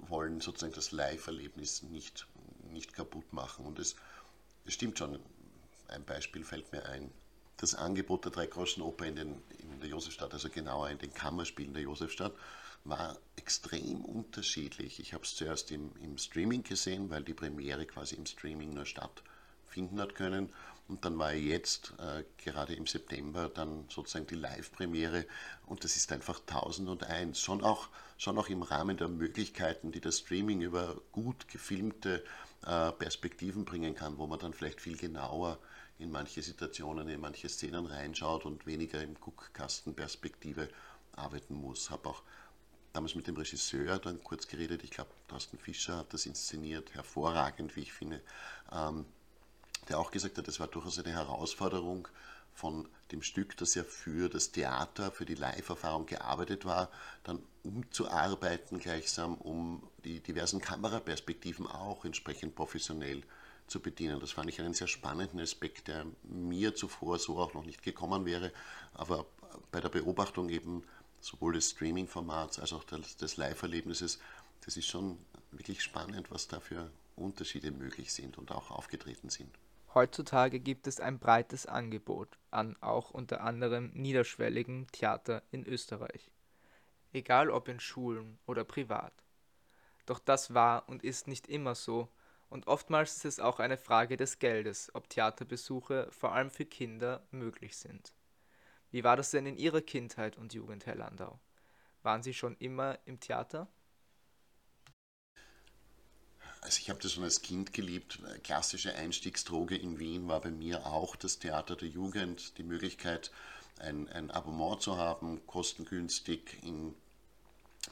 wollen 0.07 0.41
sozusagen 0.41 0.73
das 0.73 0.91
Live-Erlebnis 0.91 1.83
nicht, 1.83 2.27
nicht 2.71 2.93
kaputt 2.93 3.31
machen. 3.33 3.65
Und 3.65 3.79
es, 3.79 3.95
es 4.65 4.73
stimmt 4.73 4.97
schon, 4.97 5.19
ein 5.87 6.03
Beispiel 6.03 6.43
fällt 6.43 6.71
mir 6.71 6.85
ein. 6.85 7.11
Das 7.57 7.75
Angebot 7.75 8.25
der 8.25 8.31
Dreigroschenoper 8.31 9.05
in, 9.05 9.15
den, 9.15 9.41
in 9.59 9.79
der 9.79 9.89
Josefstadt, 9.89 10.33
also 10.33 10.49
genauer 10.49 10.89
in 10.89 10.97
den 10.97 11.13
Kammerspielen 11.13 11.73
der 11.73 11.83
Josefstadt, 11.83 12.33
war 12.83 13.17
extrem 13.35 14.03
unterschiedlich. 14.03 14.99
Ich 14.99 15.13
habe 15.13 15.23
es 15.23 15.35
zuerst 15.35 15.71
im, 15.71 15.91
im 16.01 16.17
Streaming 16.17 16.63
gesehen, 16.63 17.09
weil 17.09 17.23
die 17.23 17.33
Premiere 17.33 17.85
quasi 17.85 18.15
im 18.15 18.25
Streaming 18.25 18.73
nur 18.73 18.85
stattfinden 18.85 19.99
hat 19.99 20.15
können. 20.15 20.51
Und 20.87 21.05
dann 21.05 21.17
war 21.17 21.33
jetzt 21.33 21.93
äh, 21.99 22.23
gerade 22.37 22.73
im 22.73 22.85
September 22.85 23.49
dann 23.49 23.85
sozusagen 23.89 24.27
die 24.27 24.35
Live-Premiere 24.35 25.25
und 25.65 25.83
das 25.83 25.95
ist 25.95 26.11
einfach 26.11 26.39
1001. 26.41 27.39
Schon 27.39 27.63
auch, 27.63 27.87
schon 28.17 28.37
auch 28.37 28.49
im 28.49 28.61
Rahmen 28.61 28.97
der 28.97 29.07
Möglichkeiten, 29.07 29.91
die 29.91 30.01
das 30.01 30.19
Streaming 30.19 30.61
über 30.61 30.99
gut 31.13 31.47
gefilmte 31.47 32.23
äh, 32.65 32.91
Perspektiven 32.91 33.63
bringen 33.63 33.95
kann, 33.95 34.17
wo 34.17 34.27
man 34.27 34.39
dann 34.39 34.53
vielleicht 34.53 34.81
viel 34.81 34.97
genauer 34.97 35.59
in 35.97 36.11
manche 36.11 36.41
Situationen, 36.41 37.07
in 37.07 37.21
manche 37.21 37.47
Szenen 37.47 37.85
reinschaut 37.85 38.45
und 38.45 38.65
weniger 38.65 39.01
im 39.01 39.13
Guckkastenperspektive 39.15 40.67
arbeiten 41.13 41.53
muss. 41.53 41.89
Habe 41.89 42.09
auch 42.09 42.23
damals 42.91 43.15
mit 43.15 43.27
dem 43.27 43.37
Regisseur 43.37 43.99
dann 43.99 44.23
kurz 44.23 44.47
geredet. 44.47 44.83
Ich 44.83 44.91
glaube, 44.91 45.11
Thorsten 45.27 45.57
Fischer 45.57 45.97
hat 45.97 46.13
das 46.13 46.25
inszeniert, 46.25 46.93
hervorragend, 46.93 47.75
wie 47.75 47.81
ich 47.81 47.93
finde. 47.93 48.21
Ähm, 48.71 49.05
der 49.89 49.99
auch 49.99 50.11
gesagt 50.11 50.37
hat, 50.37 50.47
es 50.47 50.59
war 50.59 50.67
durchaus 50.67 50.99
eine 50.99 51.11
Herausforderung 51.11 52.07
von 52.53 52.87
dem 53.11 53.21
Stück, 53.21 53.57
das 53.57 53.75
ja 53.75 53.83
für 53.83 54.29
das 54.29 54.51
Theater, 54.51 55.11
für 55.11 55.25
die 55.25 55.35
Live-Erfahrung 55.35 56.05
gearbeitet 56.05 56.65
war, 56.65 56.89
dann 57.23 57.41
umzuarbeiten 57.63 58.79
gleichsam, 58.79 59.35
um 59.35 59.83
die 60.03 60.19
diversen 60.19 60.61
Kameraperspektiven 60.61 61.67
auch 61.67 62.05
entsprechend 62.05 62.55
professionell 62.55 63.23
zu 63.67 63.79
bedienen. 63.79 64.19
Das 64.19 64.31
fand 64.31 64.49
ich 64.49 64.59
einen 64.59 64.73
sehr 64.73 64.87
spannenden 64.87 65.39
Aspekt, 65.39 65.87
der 65.87 66.05
mir 66.23 66.75
zuvor 66.75 67.19
so 67.19 67.37
auch 67.39 67.53
noch 67.53 67.65
nicht 67.65 67.83
gekommen 67.83 68.25
wäre, 68.25 68.51
aber 68.93 69.25
bei 69.71 69.79
der 69.79 69.89
Beobachtung 69.89 70.49
eben 70.49 70.83
sowohl 71.19 71.53
des 71.53 71.71
Streaming-Formats 71.71 72.59
als 72.59 72.73
auch 72.73 72.83
des 72.83 73.37
Live-Erlebnisses, 73.37 74.19
das 74.65 74.77
ist 74.77 74.87
schon 74.87 75.17
wirklich 75.51 75.81
spannend, 75.81 76.31
was 76.31 76.47
da 76.47 76.59
für 76.59 76.89
Unterschiede 77.15 77.71
möglich 77.71 78.11
sind 78.11 78.37
und 78.37 78.51
auch 78.51 78.71
aufgetreten 78.71 79.29
sind. 79.29 79.49
Heutzutage 79.93 80.61
gibt 80.61 80.87
es 80.87 81.01
ein 81.01 81.19
breites 81.19 81.65
Angebot 81.65 82.37
an 82.49 82.77
auch 82.81 83.11
unter 83.11 83.41
anderem 83.41 83.91
niederschwelligem 83.93 84.89
Theater 84.91 85.43
in 85.51 85.65
Österreich. 85.65 86.31
Egal 87.11 87.49
ob 87.49 87.67
in 87.67 87.81
Schulen 87.81 88.39
oder 88.45 88.63
privat. 88.63 89.13
Doch 90.05 90.19
das 90.19 90.53
war 90.53 90.87
und 90.87 91.03
ist 91.03 91.27
nicht 91.27 91.47
immer 91.47 91.75
so, 91.75 92.09
und 92.47 92.67
oftmals 92.67 93.17
ist 93.17 93.25
es 93.25 93.39
auch 93.39 93.59
eine 93.59 93.77
Frage 93.77 94.17
des 94.17 94.39
Geldes, 94.39 94.91
ob 94.93 95.09
Theaterbesuche 95.09 96.07
vor 96.11 96.33
allem 96.33 96.51
für 96.51 96.65
Kinder 96.65 97.25
möglich 97.31 97.77
sind. 97.77 98.13
Wie 98.91 99.03
war 99.03 99.15
das 99.15 99.31
denn 99.31 99.45
in 99.45 99.57
Ihrer 99.57 99.81
Kindheit 99.81 100.37
und 100.37 100.53
Jugend, 100.53 100.85
Herr 100.85 100.95
Landau? 100.95 101.39
Waren 102.01 102.23
Sie 102.23 102.33
schon 102.33 102.55
immer 102.57 102.97
im 103.05 103.19
Theater? 103.19 103.67
Also 106.61 106.79
ich 106.79 106.89
habe 106.89 106.99
das 107.01 107.13
schon 107.13 107.23
als 107.23 107.41
Kind 107.41 107.73
geliebt. 107.73 108.19
Klassische 108.43 108.93
Einstiegsdroge 108.95 109.75
in 109.75 109.97
Wien 109.97 110.27
war 110.27 110.41
bei 110.41 110.51
mir 110.51 110.85
auch 110.85 111.15
das 111.15 111.39
Theater 111.39 111.75
der 111.75 111.89
Jugend, 111.89 112.57
die 112.59 112.63
Möglichkeit, 112.63 113.31
ein, 113.79 114.07
ein 114.09 114.29
Abonnement 114.29 114.79
zu 114.81 114.97
haben, 114.97 115.45
kostengünstig 115.47 116.59
in 116.61 116.93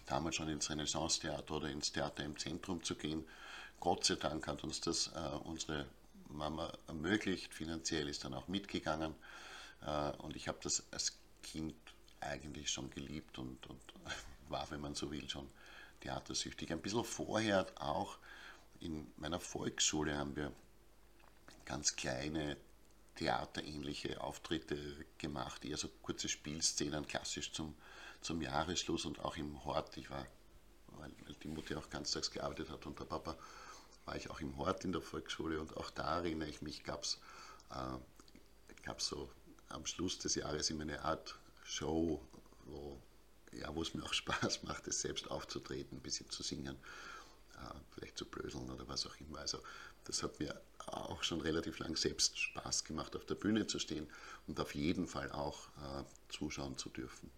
damals 0.05 0.35
schon 0.35 0.49
ins 0.49 0.69
Renaissance-Theater 0.69 1.55
oder 1.55 1.69
ins 1.69 1.91
Theater 1.91 2.23
im 2.23 2.38
Zentrum 2.38 2.83
zu 2.83 2.95
gehen. 2.95 3.25
Gott 3.79 4.05
sei 4.05 4.15
Dank 4.15 4.47
hat 4.47 4.63
uns 4.63 4.81
das 4.81 5.07
äh, 5.07 5.35
unsere 5.45 5.88
Mama 6.27 6.71
ermöglicht. 6.88 7.53
Finanziell 7.53 8.07
ist 8.07 8.23
dann 8.23 8.35
auch 8.35 8.47
mitgegangen. 8.47 9.15
Äh, 9.85 10.11
und 10.17 10.35
ich 10.35 10.47
habe 10.47 10.59
das 10.61 10.83
als 10.91 11.17
Kind 11.41 11.75
eigentlich 12.19 12.69
schon 12.69 12.91
geliebt 12.91 13.39
und, 13.39 13.65
und 13.67 13.81
war, 14.49 14.69
wenn 14.69 14.81
man 14.81 14.93
so 14.93 15.11
will, 15.11 15.27
schon 15.27 15.49
theatersüchtig. 16.01 16.71
Ein 16.71 16.81
bisschen 16.81 17.03
vorher 17.03 17.65
auch 17.79 18.17
in 18.79 19.12
meiner 19.17 19.39
Volksschule 19.39 20.17
haben 20.17 20.36
wir 20.36 20.51
ganz 21.65 21.95
kleine 21.95 22.57
theaterähnliche 23.15 24.21
Auftritte 24.21 24.77
gemacht, 25.17 25.65
eher 25.65 25.77
so 25.77 25.89
kurze 26.01 26.29
Spielszenen, 26.29 27.05
klassisch 27.05 27.51
zum, 27.51 27.75
zum 28.21 28.41
Jahresschluss 28.41 29.05
und 29.05 29.19
auch 29.19 29.36
im 29.36 29.63
Hort. 29.65 29.98
Ich 29.98 30.09
war, 30.09 30.25
weil, 30.88 31.12
die 31.43 31.50
Mutter 31.50 31.77
auch 31.77 31.89
ganztags 31.89 32.31
gearbeitet 32.31 32.69
hat 32.69 32.86
und 32.86 32.98
der 32.98 33.05
Papa, 33.05 33.38
war 34.05 34.15
ich 34.15 34.29
auch 34.29 34.39
im 34.39 34.57
Hort 34.57 34.86
in 34.86 34.93
der 34.93 35.01
Volksschule 35.01 35.59
und 35.59 35.75
auch 35.77 35.91
da 35.91 36.17
erinnere 36.17 36.50
ich 36.50 36.62
mich, 36.62 36.83
gab 36.83 37.03
es 37.03 37.19
äh, 37.71 38.93
so 38.98 39.29
am 39.67 39.86
Schluss 39.86 40.17
des 40.17 40.36
Jahres 40.36 40.69
immer 40.69 40.83
eine 40.83 41.03
Art 41.03 41.38
Show, 41.63 42.25
wo, 42.65 43.00
ja, 43.51 43.69
es 43.81 43.93
mir 43.93 44.03
auch 44.03 44.13
Spaß 44.21 44.63
macht, 44.63 44.91
selbst 44.91 45.29
aufzutreten, 45.29 45.98
ein 45.98 46.01
bisschen 46.01 46.29
zu 46.29 46.41
singen, 46.41 46.77
vielleicht 47.91 48.17
zu 48.17 48.25
blödeln 48.25 48.69
oder 48.69 48.87
was 48.87 49.05
auch 49.05 49.15
immer. 49.19 49.39
Also 49.39 49.59
das 50.05 50.23
hat 50.23 50.39
mir 50.39 50.59
auch 50.87 51.23
schon 51.23 51.41
relativ 51.41 51.79
lang 51.79 51.95
selbst 51.95 52.37
Spaß 52.39 52.83
gemacht, 52.83 53.15
auf 53.15 53.25
der 53.25 53.35
Bühne 53.35 53.67
zu 53.67 53.79
stehen 53.79 54.07
und 54.47 54.59
auf 54.59 54.73
jeden 54.75 55.07
Fall 55.07 55.31
auch 55.31 55.67
äh, 55.77 56.03
zuschauen 56.29 56.77
zu 56.77 56.89
dürfen. 56.89 57.29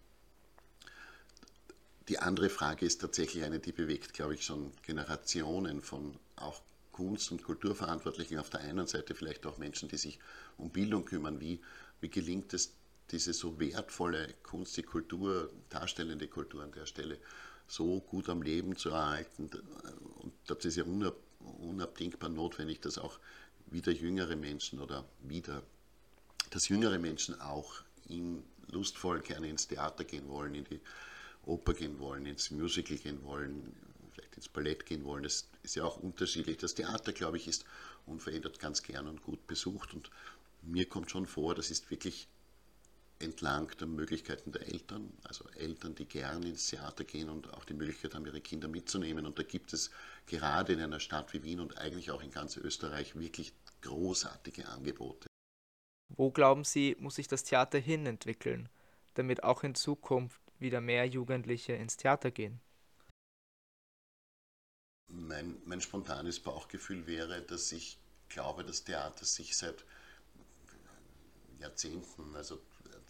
Die 2.08 2.18
andere 2.18 2.48
Frage 2.48 2.84
ist 2.84 3.00
tatsächlich 3.00 3.44
eine, 3.44 3.60
die 3.60 3.72
bewegt, 3.72 4.12
glaube 4.12 4.34
ich, 4.34 4.44
schon 4.44 4.72
Generationen 4.82 5.80
von 5.80 6.18
auch 6.36 6.60
Kunst- 6.90 7.30
und 7.30 7.42
Kulturverantwortlichen 7.42 8.38
auf 8.38 8.50
der 8.50 8.60
einen 8.60 8.86
Seite, 8.86 9.14
vielleicht 9.14 9.46
auch 9.46 9.58
Menschen, 9.58 9.88
die 9.88 9.96
sich 9.96 10.18
um 10.58 10.70
Bildung 10.70 11.04
kümmern. 11.04 11.40
Wie, 11.40 11.60
wie 12.00 12.10
gelingt 12.10 12.52
es, 12.54 12.74
diese 13.10 13.32
so 13.32 13.58
wertvolle 13.60 14.34
Kunst, 14.42 14.76
die 14.76 14.82
Kultur, 14.82 15.50
darstellende 15.68 16.28
Kultur 16.28 16.62
an 16.62 16.72
der 16.72 16.86
Stelle 16.86 17.18
so 17.66 18.00
gut 18.00 18.28
am 18.28 18.42
Leben 18.42 18.76
zu 18.76 18.90
erhalten? 18.90 19.50
Und 20.20 20.32
das 20.46 20.64
ist 20.64 20.76
ja 20.76 20.84
unabdingbar 21.60 22.30
notwendig, 22.30 22.80
dass 22.80 22.98
auch 22.98 23.18
wieder 23.66 23.92
jüngere 23.92 24.36
Menschen 24.36 24.80
oder 24.80 25.04
wieder, 25.20 25.62
dass 26.50 26.68
jüngere 26.68 26.98
Menschen 26.98 27.40
auch 27.40 27.82
in, 28.08 28.42
lustvoll 28.70 29.20
gerne 29.20 29.48
ins 29.48 29.68
Theater 29.68 30.04
gehen 30.04 30.28
wollen, 30.28 30.54
in 30.54 30.64
die 30.64 30.80
Oper 31.44 31.74
gehen 31.74 31.98
wollen, 31.98 32.26
ins 32.26 32.50
Musical 32.50 32.96
gehen 32.96 33.22
wollen, 33.24 33.74
vielleicht 34.12 34.36
ins 34.36 34.48
Ballett 34.48 34.86
gehen 34.86 35.04
wollen. 35.04 35.24
Das 35.24 35.48
ist 35.62 35.74
ja 35.74 35.84
auch 35.84 35.96
unterschiedlich. 35.96 36.58
Das 36.58 36.74
Theater, 36.74 37.12
glaube 37.12 37.36
ich, 37.36 37.48
ist 37.48 37.64
unverändert 38.06 38.58
ganz 38.58 38.82
gern 38.82 39.06
und 39.08 39.22
gut 39.22 39.46
besucht 39.46 39.94
und 39.94 40.10
mir 40.62 40.86
kommt 40.86 41.10
schon 41.10 41.26
vor, 41.26 41.54
das 41.54 41.70
ist 41.70 41.90
wirklich 41.90 42.28
entlang 43.22 43.68
der 43.78 43.86
Möglichkeiten 43.86 44.52
der 44.52 44.66
Eltern, 44.66 45.12
also 45.24 45.48
Eltern, 45.50 45.94
die 45.94 46.06
gern 46.06 46.42
ins 46.42 46.66
Theater 46.68 47.04
gehen 47.04 47.28
und 47.28 47.52
auch 47.54 47.64
die 47.64 47.74
Möglichkeit 47.74 48.14
haben, 48.14 48.26
ihre 48.26 48.40
Kinder 48.40 48.68
mitzunehmen. 48.68 49.24
Und 49.24 49.38
da 49.38 49.42
gibt 49.42 49.72
es 49.72 49.90
gerade 50.26 50.72
in 50.74 50.80
einer 50.80 51.00
Stadt 51.00 51.32
wie 51.32 51.42
Wien 51.42 51.60
und 51.60 51.78
eigentlich 51.78 52.10
auch 52.10 52.22
in 52.22 52.30
ganz 52.30 52.56
Österreich 52.56 53.16
wirklich 53.16 53.52
großartige 53.82 54.68
Angebote. 54.68 55.26
Wo 56.16 56.30
glauben 56.30 56.64
Sie, 56.64 56.96
muss 56.98 57.14
sich 57.14 57.28
das 57.28 57.44
Theater 57.44 57.78
hin 57.78 58.04
entwickeln, 58.06 58.68
damit 59.14 59.44
auch 59.44 59.62
in 59.62 59.74
Zukunft 59.74 60.40
wieder 60.58 60.80
mehr 60.80 61.06
Jugendliche 61.06 61.72
ins 61.72 61.96
Theater 61.96 62.30
gehen? 62.30 62.60
Mein, 65.08 65.60
mein 65.64 65.80
spontanes 65.80 66.40
Bauchgefühl 66.40 67.06
wäre, 67.06 67.42
dass 67.42 67.72
ich 67.72 67.98
glaube, 68.28 68.64
das 68.64 68.84
Theater 68.84 69.24
sich 69.24 69.56
seit 69.56 69.84
Jahrzehnten, 71.62 72.34
also 72.34 72.60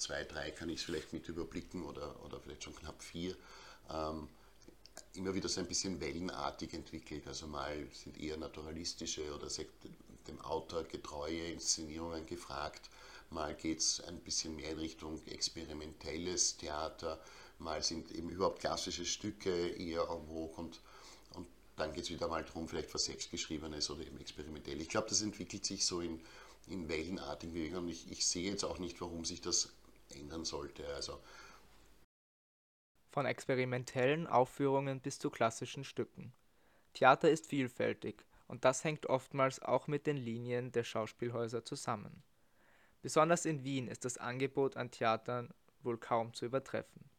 zwei, 0.03 0.25
drei 0.25 0.51
kann 0.51 0.69
ich 0.69 0.81
es 0.81 0.85
vielleicht 0.85 1.13
mit 1.13 1.29
überblicken 1.29 1.85
oder, 1.85 2.23
oder 2.25 2.41
vielleicht 2.41 2.65
schon 2.65 2.75
knapp 2.75 3.03
vier, 3.03 3.37
ähm, 3.91 4.29
immer 5.15 5.35
wieder 5.35 5.49
so 5.49 5.61
ein 5.61 5.69
bisschen 5.69 6.01
wellenartig 6.01 6.75
entwickelt. 6.75 7.27
Also 7.27 7.47
mal 7.47 7.87
sind 7.93 8.19
eher 8.21 8.37
naturalistische 8.37 9.35
oder 9.35 9.49
dem 10.27 10.41
Autor 10.43 10.85
getreue 10.85 11.51
Inszenierungen 11.53 12.27
gefragt, 12.27 12.91
mal 13.31 13.55
geht 13.55 13.79
es 13.79 14.01
ein 14.03 14.19
bisschen 14.21 14.57
mehr 14.57 14.71
in 14.71 14.79
Richtung 14.79 15.21
experimentelles 15.27 16.57
Theater, 16.57 17.21
mal 17.59 17.83
sind 17.83 18.11
eben 18.13 18.29
überhaupt 18.29 18.61
klassische 18.61 19.07
Stücke 19.07 19.69
eher 19.69 20.03
en 20.03 20.27
vogue 20.27 20.55
und, 20.57 20.81
und 21.35 21.47
dann 21.77 21.93
geht 21.93 22.05
es 22.05 22.11
wieder 22.11 22.29
mal 22.29 22.45
darum, 22.45 22.69
vielleicht 22.69 22.93
was 22.95 23.05
selbstgeschriebenes 23.05 23.91
oder 23.91 24.03
eben 24.03 24.21
experimentell. 24.21 24.81
Ich 24.81 24.89
glaube, 24.89 25.09
das 25.09 25.23
entwickelt 25.23 25.65
sich 25.65 25.85
so 25.85 26.01
in, 26.01 26.21
in 26.67 26.89
wellenartigen 26.89 27.55
Bewegungen 27.55 27.85
und 27.85 27.91
ich, 27.91 28.11
ich 28.11 28.27
sehe 28.27 28.51
jetzt 28.51 28.65
auch 28.65 28.79
nicht, 28.79 29.01
warum 29.01 29.25
sich 29.25 29.41
das 29.41 29.71
ändern 30.15 30.45
sollte. 30.45 30.87
Also 30.95 31.21
von 33.13 33.27
experimentellen 33.27 34.27
Aufführungen 34.27 35.01
bis 35.01 35.19
zu 35.19 35.31
klassischen 35.31 35.85
Stücken. 35.85 36.33
Theater 36.95 37.31
ist 37.31 37.47
vielfältig 37.47 38.25
und 38.49 38.65
das 38.65 38.85
hängt 38.85 39.07
oftmals 39.07 39.61
auch 39.61 39.87
mit 39.87 40.07
den 40.07 40.17
Linien 40.17 40.73
der 40.73 40.83
Schauspielhäuser 40.83 41.65
zusammen. 41.65 42.23
Besonders 43.03 43.45
in 43.45 43.65
Wien 43.65 43.89
ist 43.89 44.05
das 44.05 44.17
Angebot 44.17 44.77
an 44.77 44.91
Theatern 44.91 45.53
wohl 45.83 45.99
kaum 45.99 46.33
zu 46.33 46.47
übertreffen. 46.47 47.11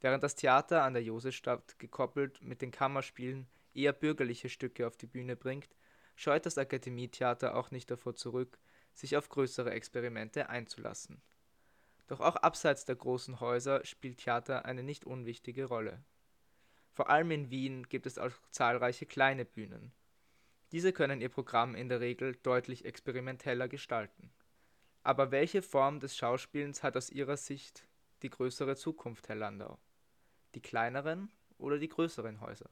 Während 0.00 0.24
das 0.24 0.34
Theater 0.34 0.82
an 0.82 0.94
der 0.94 1.02
Josefstadt 1.04 1.78
gekoppelt 1.78 2.42
mit 2.42 2.60
den 2.60 2.72
Kammerspielen 2.72 3.46
eher 3.74 3.92
bürgerliche 3.92 4.48
Stücke 4.48 4.86
auf 4.86 4.96
die 4.96 5.06
Bühne 5.06 5.36
bringt, 5.36 5.68
scheut 6.16 6.46
das 6.46 6.58
Akademietheater 6.58 7.54
auch 7.56 7.70
nicht 7.70 7.90
davor 7.90 8.16
zurück, 8.16 8.58
sich 8.94 9.16
auf 9.16 9.28
größere 9.28 9.70
Experimente 9.70 10.48
einzulassen. 10.48 11.22
Doch 12.08 12.20
auch 12.20 12.36
abseits 12.36 12.84
der 12.84 12.96
großen 12.96 13.40
Häuser 13.40 13.84
spielt 13.84 14.18
Theater 14.18 14.64
eine 14.64 14.82
nicht 14.82 15.04
unwichtige 15.04 15.66
Rolle. 15.66 16.02
Vor 16.92 17.08
allem 17.08 17.30
in 17.30 17.50
Wien 17.50 17.88
gibt 17.88 18.06
es 18.06 18.18
auch 18.18 18.32
zahlreiche 18.50 19.06
kleine 19.06 19.44
Bühnen. 19.44 19.92
Diese 20.72 20.92
können 20.92 21.20
ihr 21.20 21.28
Programm 21.28 21.74
in 21.74 21.88
der 21.88 22.00
Regel 22.00 22.36
deutlich 22.42 22.84
experimenteller 22.84 23.68
gestalten. 23.68 24.30
Aber 25.02 25.30
welche 25.30 25.62
Form 25.62 26.00
des 26.00 26.16
Schauspielens 26.16 26.82
hat 26.82 26.96
aus 26.96 27.10
Ihrer 27.10 27.36
Sicht 27.36 27.84
die 28.22 28.30
größere 28.30 28.76
Zukunft, 28.76 29.28
Herr 29.28 29.36
Landau? 29.36 29.78
Die 30.54 30.60
kleineren 30.60 31.30
oder 31.58 31.78
die 31.78 31.88
größeren 31.88 32.40
Häuser? 32.40 32.70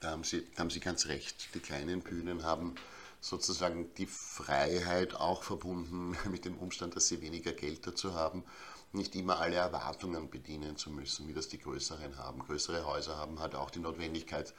Da 0.00 0.10
haben 0.10 0.24
Sie, 0.24 0.46
haben 0.56 0.70
Sie 0.70 0.80
ganz 0.80 1.06
recht. 1.06 1.54
Die 1.54 1.60
kleinen 1.60 2.02
Bühnen 2.02 2.44
haben 2.44 2.74
sozusagen 3.20 3.92
die 3.94 4.06
Freiheit 4.06 5.14
auch 5.14 5.42
verbunden 5.42 6.16
mit 6.30 6.44
dem 6.44 6.56
Umstand, 6.58 6.96
dass 6.96 7.08
sie 7.08 7.20
weniger 7.20 7.52
Geld 7.52 7.86
dazu 7.86 8.14
haben, 8.14 8.44
nicht 8.92 9.14
immer 9.14 9.38
alle 9.38 9.56
Erwartungen 9.56 10.30
bedienen 10.30 10.76
zu 10.76 10.90
müssen, 10.90 11.28
wie 11.28 11.34
das 11.34 11.48
die 11.48 11.58
größeren 11.58 12.16
haben. 12.16 12.38
Größere 12.40 12.86
Häuser 12.86 13.16
haben 13.16 13.40
halt 13.40 13.54
auch 13.54 13.70
die 13.70 13.80
Notwendigkeit, 13.80 14.54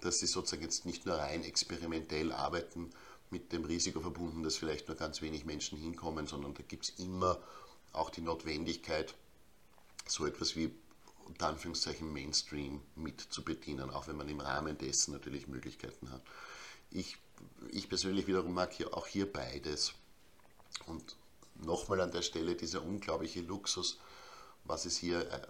dass 0.00 0.18
sie 0.18 0.26
sozusagen 0.26 0.62
jetzt 0.62 0.86
nicht 0.86 1.06
nur 1.06 1.16
rein 1.16 1.44
experimentell 1.44 2.32
arbeiten, 2.32 2.90
mit 3.30 3.52
dem 3.52 3.64
Risiko 3.64 4.00
verbunden, 4.00 4.42
dass 4.42 4.56
vielleicht 4.56 4.88
nur 4.88 4.96
ganz 4.96 5.20
wenig 5.20 5.44
Menschen 5.44 5.76
hinkommen, 5.76 6.26
sondern 6.26 6.54
da 6.54 6.62
gibt 6.62 6.84
es 6.84 6.90
immer 6.98 7.38
auch 7.92 8.10
die 8.10 8.20
Notwendigkeit, 8.20 9.14
so 10.06 10.26
etwas 10.26 10.56
wie 10.56 10.74
unter 11.24 11.48
Anführungszeichen 11.48 12.12
Mainstream 12.12 12.80
mit 12.94 13.20
zu 13.20 13.42
bedienen, 13.42 13.90
auch 13.90 14.06
wenn 14.08 14.16
man 14.16 14.28
im 14.28 14.40
Rahmen 14.40 14.76
dessen 14.78 15.12
natürlich 15.12 15.48
Möglichkeiten 15.48 16.10
hat. 16.10 16.22
Ich 16.90 17.18
ich 17.70 17.88
persönlich 17.88 18.26
wiederum 18.26 18.54
mag 18.54 18.72
hier 18.72 18.96
auch 18.96 19.06
hier 19.06 19.30
beides. 19.30 19.92
Und 20.86 21.16
nochmal 21.56 22.00
an 22.00 22.12
der 22.12 22.22
Stelle 22.22 22.54
dieser 22.54 22.82
unglaubliche 22.82 23.40
Luxus, 23.40 23.98
was 24.64 24.86
es 24.86 24.96
hier, 24.96 25.30
äh, 25.30 25.40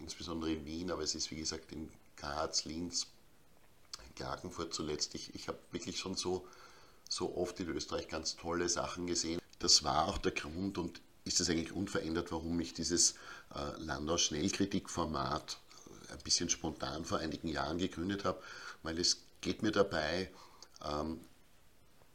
insbesondere 0.00 0.52
in 0.52 0.64
Wien, 0.64 0.90
aber 0.90 1.02
es 1.02 1.14
ist 1.14 1.30
wie 1.30 1.36
gesagt 1.36 1.72
in 1.72 1.90
Graz, 2.16 2.64
Linz, 2.64 3.06
Klagenfurt 4.14 4.72
zuletzt, 4.72 5.14
ich, 5.14 5.34
ich 5.34 5.48
habe 5.48 5.58
wirklich 5.70 5.98
schon 5.98 6.14
so, 6.14 6.46
so 7.08 7.36
oft 7.36 7.60
in 7.60 7.68
Österreich 7.68 8.08
ganz 8.08 8.36
tolle 8.36 8.68
Sachen 8.68 9.06
gesehen. 9.06 9.40
Das 9.58 9.84
war 9.84 10.08
auch 10.08 10.18
der 10.18 10.32
Grund 10.32 10.78
und 10.78 11.00
ist 11.24 11.40
es 11.40 11.50
eigentlich 11.50 11.72
unverändert, 11.72 12.32
warum 12.32 12.58
ich 12.60 12.72
dieses 12.72 13.12
äh, 13.54 13.78
Landau 13.78 14.16
Schnellkritikformat 14.16 15.58
ein 16.10 16.18
bisschen 16.24 16.48
spontan 16.48 17.04
vor 17.04 17.18
einigen 17.18 17.48
Jahren 17.48 17.78
gegründet 17.78 18.24
habe, 18.24 18.42
weil 18.82 18.98
es 18.98 19.22
geht 19.40 19.62
mir 19.62 19.72
dabei 19.72 20.30
ähm, 20.84 21.20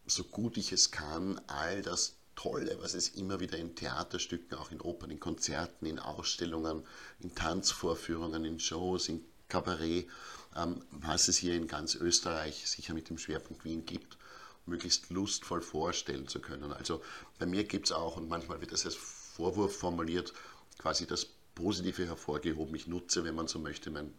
so 0.05 0.23
gut 0.23 0.57
ich 0.57 0.71
es 0.71 0.91
kann, 0.91 1.39
all 1.47 1.81
das 1.81 2.15
Tolle, 2.35 2.77
was 2.81 2.93
es 2.93 3.09
immer 3.09 3.39
wieder 3.39 3.57
in 3.57 3.75
Theaterstücken, 3.75 4.57
auch 4.57 4.71
in 4.71 4.81
Opern, 4.81 5.11
in 5.11 5.19
Konzerten, 5.19 5.85
in 5.85 5.99
Ausstellungen, 5.99 6.83
in 7.19 7.35
Tanzvorführungen, 7.35 8.45
in 8.45 8.59
Shows, 8.59 9.09
in 9.09 9.23
Kabarett, 9.47 10.07
ähm, 10.55 10.83
was 10.91 11.27
es 11.27 11.37
hier 11.37 11.55
in 11.55 11.67
ganz 11.67 11.95
Österreich 11.95 12.67
sicher 12.67 12.93
mit 12.93 13.09
dem 13.09 13.17
Schwerpunkt 13.17 13.63
Wien 13.63 13.85
gibt, 13.85 14.17
möglichst 14.65 15.09
lustvoll 15.09 15.61
vorstellen 15.61 16.27
zu 16.27 16.39
können. 16.39 16.71
Also 16.73 17.01
bei 17.37 17.45
mir 17.45 17.63
gibt 17.63 17.87
es 17.87 17.91
auch, 17.91 18.17
und 18.17 18.29
manchmal 18.29 18.61
wird 18.61 18.71
das 18.71 18.85
als 18.85 18.95
Vorwurf 18.95 19.75
formuliert, 19.75 20.33
quasi 20.77 21.05
das 21.05 21.25
Positive 21.53 22.05
hervorgehoben. 22.05 22.73
Ich 22.75 22.87
nutze, 22.87 23.23
wenn 23.23 23.35
man 23.35 23.47
so 23.47 23.59
möchte, 23.59 23.91
mein 23.91 24.13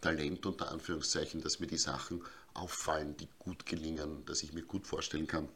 Talent 0.00 0.46
unter 0.46 0.70
Anführungszeichen, 0.70 1.42
dass 1.42 1.60
mir 1.60 1.66
die 1.66 1.78
Sachen 1.78 2.24
auffallen, 2.58 3.16
die 3.16 3.28
gut 3.38 3.66
gelingen, 3.66 4.24
dass 4.26 4.42
ich 4.42 4.52
mir 4.52 4.62
gut 4.62 4.86
vorstellen 4.86 5.26
kann, 5.26 5.48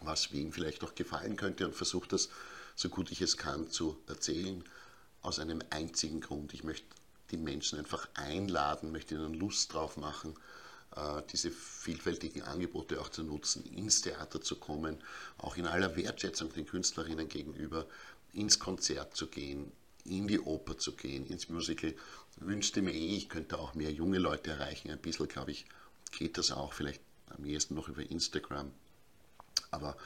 was 0.00 0.32
wem 0.32 0.52
vielleicht 0.52 0.84
auch 0.84 0.94
gefallen 0.94 1.36
könnte 1.36 1.66
und 1.66 1.74
versuche 1.74 2.08
das, 2.08 2.28
so 2.76 2.88
gut 2.88 3.10
ich 3.10 3.20
es 3.20 3.36
kann, 3.36 3.70
zu 3.70 3.98
erzählen, 4.06 4.64
aus 5.22 5.38
einem 5.38 5.60
einzigen 5.70 6.20
Grund. 6.20 6.54
Ich 6.54 6.64
möchte 6.64 6.86
die 7.30 7.36
Menschen 7.36 7.78
einfach 7.78 8.08
einladen, 8.14 8.92
möchte 8.92 9.14
ihnen 9.14 9.34
Lust 9.34 9.74
drauf 9.74 9.96
machen, 9.96 10.34
äh, 10.96 11.22
diese 11.30 11.50
vielfältigen 11.50 12.42
Angebote 12.42 13.00
auch 13.00 13.10
zu 13.10 13.22
nutzen, 13.22 13.64
ins 13.64 14.00
Theater 14.00 14.40
zu 14.40 14.56
kommen, 14.56 14.98
auch 15.38 15.56
in 15.56 15.66
aller 15.66 15.96
Wertschätzung 15.96 16.52
den 16.52 16.66
Künstlerinnen 16.66 17.28
gegenüber, 17.28 17.86
ins 18.32 18.58
Konzert 18.58 19.16
zu 19.16 19.26
gehen, 19.26 19.70
in 20.04 20.26
die 20.26 20.40
Oper 20.40 20.78
zu 20.78 20.92
gehen, 20.96 21.26
ins 21.26 21.48
Musical. 21.48 21.94
Wünschte 22.36 22.80
mir 22.80 22.92
eh, 22.94 23.16
ich 23.16 23.28
könnte 23.28 23.58
auch 23.58 23.74
mehr 23.74 23.92
junge 23.92 24.18
Leute 24.18 24.52
erreichen. 24.52 24.90
Ein 24.90 24.98
bisschen, 24.98 25.28
glaube 25.28 25.50
ich, 25.50 25.66
geht 26.10 26.38
das 26.38 26.50
auch, 26.50 26.72
vielleicht 26.72 27.00
am 27.26 27.44
ehesten 27.44 27.74
noch 27.74 27.88
über 27.88 28.02
Instagram. 28.02 28.72
Aber 29.70 29.96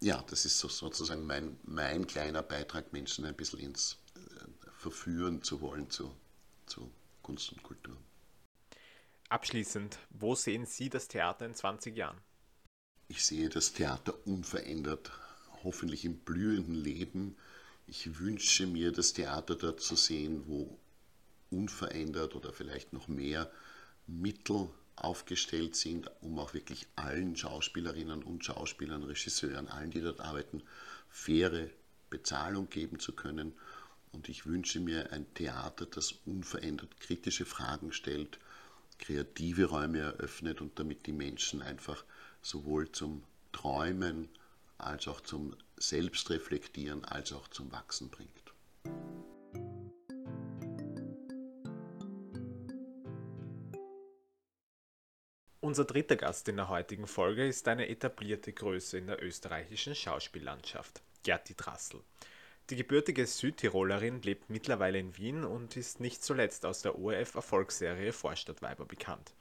ja, 0.00 0.22
das 0.28 0.44
ist 0.44 0.58
so 0.58 0.68
sozusagen 0.68 1.26
mein, 1.26 1.58
mein 1.64 2.06
kleiner 2.06 2.42
Beitrag, 2.42 2.92
Menschen 2.92 3.24
ein 3.24 3.34
bisschen 3.34 3.58
ins 3.60 3.98
äh, 4.14 4.70
Verführen 4.78 5.42
zu 5.42 5.60
wollen 5.60 5.90
zu, 5.90 6.14
zu 6.66 6.90
Kunst 7.22 7.52
und 7.52 7.62
Kultur. 7.62 7.96
Abschließend, 9.28 9.98
wo 10.10 10.34
sehen 10.34 10.64
Sie 10.64 10.88
das 10.88 11.08
Theater 11.08 11.44
in 11.44 11.54
20 11.54 11.96
Jahren? 11.96 12.18
Ich 13.08 13.24
sehe 13.24 13.48
das 13.48 13.72
Theater 13.72 14.14
unverändert, 14.26 15.10
hoffentlich 15.64 16.04
im 16.04 16.18
blühenden 16.18 16.74
Leben. 16.74 17.36
Ich 17.86 18.18
wünsche 18.18 18.66
mir, 18.66 18.92
das 18.92 19.12
Theater 19.12 19.54
dort 19.56 19.80
zu 19.80 19.96
sehen, 19.96 20.46
wo 20.46 20.78
unverändert 21.50 22.34
oder 22.34 22.52
vielleicht 22.52 22.92
noch 22.92 23.08
mehr 23.08 23.50
Mittel 24.08 24.68
aufgestellt 24.96 25.76
sind, 25.76 26.10
um 26.20 26.38
auch 26.38 26.54
wirklich 26.54 26.86
allen 26.96 27.36
Schauspielerinnen 27.36 28.22
und 28.24 28.44
Schauspielern, 28.44 29.04
Regisseuren, 29.04 29.68
allen, 29.68 29.90
die 29.90 30.00
dort 30.00 30.20
arbeiten, 30.20 30.62
faire 31.08 31.68
Bezahlung 32.10 32.68
geben 32.68 32.98
zu 32.98 33.12
können. 33.12 33.52
Und 34.10 34.28
ich 34.28 34.46
wünsche 34.46 34.80
mir 34.80 35.12
ein 35.12 35.32
Theater, 35.34 35.86
das 35.86 36.12
unverändert 36.24 36.98
kritische 37.00 37.44
Fragen 37.44 37.92
stellt, 37.92 38.38
kreative 38.98 39.66
Räume 39.66 40.00
eröffnet 40.00 40.60
und 40.60 40.78
damit 40.78 41.06
die 41.06 41.12
Menschen 41.12 41.62
einfach 41.62 42.04
sowohl 42.42 42.90
zum 42.90 43.22
Träumen 43.52 44.28
als 44.78 45.06
auch 45.06 45.20
zum 45.20 45.54
Selbstreflektieren 45.76 47.04
als 47.04 47.32
auch 47.32 47.48
zum 47.48 47.70
Wachsen 47.72 48.08
bringt. 48.08 48.30
Unser 55.68 55.84
dritter 55.84 56.16
Gast 56.16 56.48
in 56.48 56.56
der 56.56 56.70
heutigen 56.70 57.06
Folge 57.06 57.46
ist 57.46 57.68
eine 57.68 57.90
etablierte 57.90 58.54
Größe 58.54 58.96
in 58.96 59.06
der 59.06 59.22
österreichischen 59.22 59.94
Schauspiellandschaft, 59.94 61.02
Gerti 61.24 61.54
Drassel. 61.54 62.00
Die 62.70 62.76
gebürtige 62.76 63.26
Südtirolerin 63.26 64.22
lebt 64.22 64.48
mittlerweile 64.48 64.98
in 64.98 65.18
Wien 65.18 65.44
und 65.44 65.76
ist 65.76 66.00
nicht 66.00 66.24
zuletzt 66.24 66.64
aus 66.64 66.80
der 66.80 66.98
ORF-Erfolgsserie 66.98 68.14
Vorstadtweiber 68.14 68.86
bekannt. 68.86 69.34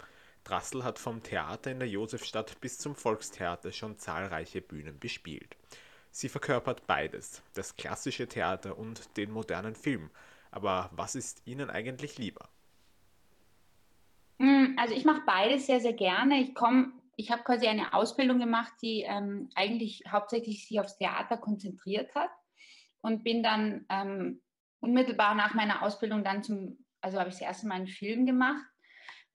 Drassel 0.44 0.84
hat 0.84 1.00
vom 1.00 1.24
Theater 1.24 1.72
in 1.72 1.80
der 1.80 1.88
Josefstadt 1.88 2.60
bis 2.60 2.78
zum 2.78 2.94
Volkstheater 2.94 3.72
schon 3.72 3.98
zahlreiche 3.98 4.60
Bühnen 4.60 5.00
bespielt. 5.00 5.56
Sie 6.12 6.28
verkörpert 6.28 6.86
beides, 6.88 7.42
das 7.54 7.78
klassische 7.78 8.28
Theater 8.28 8.78
und 8.78 9.16
den 9.16 9.32
modernen 9.32 9.76
Film. 9.76 10.10
Aber 10.52 10.90
was 10.92 11.16
ist 11.16 11.44
Ihnen 11.46 11.70
eigentlich 11.70 12.18
lieber? 12.18 12.50
Hm, 14.40 14.76
also 14.78 14.94
ich 14.94 15.06
mache 15.06 15.22
beides 15.26 15.66
sehr, 15.66 15.80
sehr 15.80 15.94
gerne. 15.94 16.40
Ich 16.40 16.54
komme, 16.54 16.94
ich 17.16 17.32
habe 17.32 17.44
quasi 17.44 17.68
eine 17.68 17.94
Ausbildung 17.94 18.40
gemacht, 18.40 18.74
die 18.82 19.02
ähm, 19.02 19.50
eigentlich 19.56 20.04
hauptsächlich 20.10 20.68
sich 20.68 20.80
aufs 20.80 20.98
Theater 20.98 21.38
konzentriert 21.38 22.14
hat 22.14 22.30
und 23.02 23.24
bin 23.24 23.42
dann 23.42 23.86
ähm, 23.90 24.42
unmittelbar 24.80 25.34
nach 25.34 25.54
meiner 25.54 25.82
Ausbildung 25.82 26.24
dann 26.24 26.44
zum, 26.44 26.86
also 27.02 27.20
habe 27.20 27.30
ich 27.30 27.36
das 27.36 27.42
erste 27.42 27.68
Mal 27.68 27.76
einen 27.76 27.88
Film 27.88 28.26
gemacht. 28.26 28.66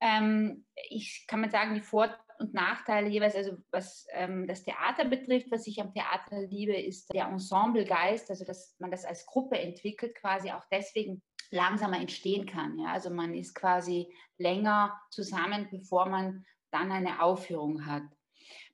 Ähm, 0.01 0.67
ich 0.89 1.25
kann 1.27 1.41
man 1.41 1.51
sagen, 1.51 1.75
die 1.75 1.81
Vor- 1.81 2.17
und 2.39 2.55
Nachteile 2.55 3.09
jeweils, 3.09 3.37
also 3.37 3.57
was 3.71 4.07
ähm, 4.13 4.47
das 4.47 4.65
Theater 4.65 5.05
betrifft, 5.05 5.51
was 5.51 5.67
ich 5.67 5.81
am 5.81 5.93
Theater 5.93 6.43
liebe, 6.43 6.77
ist 6.77 7.13
der 7.13 7.27
Ensemblegeist, 7.27 8.31
also 8.31 8.45
dass 8.45 8.77
man 8.79 8.91
das 8.91 9.05
als 9.05 9.27
Gruppe 9.27 9.59
entwickelt, 9.59 10.15
quasi 10.17 10.51
auch 10.51 10.65
deswegen 10.71 11.23
langsamer 11.53 12.01
entstehen 12.01 12.47
kann. 12.47 12.79
Ja? 12.79 12.93
Also 12.93 13.11
man 13.11 13.35
ist 13.35 13.55
quasi 13.55 14.13
länger 14.39 14.99
zusammen, 15.11 15.69
bevor 15.71 16.07
man 16.07 16.45
dann 16.71 16.91
eine 16.91 17.23
Aufführung 17.23 17.87
hat. 17.87 18.05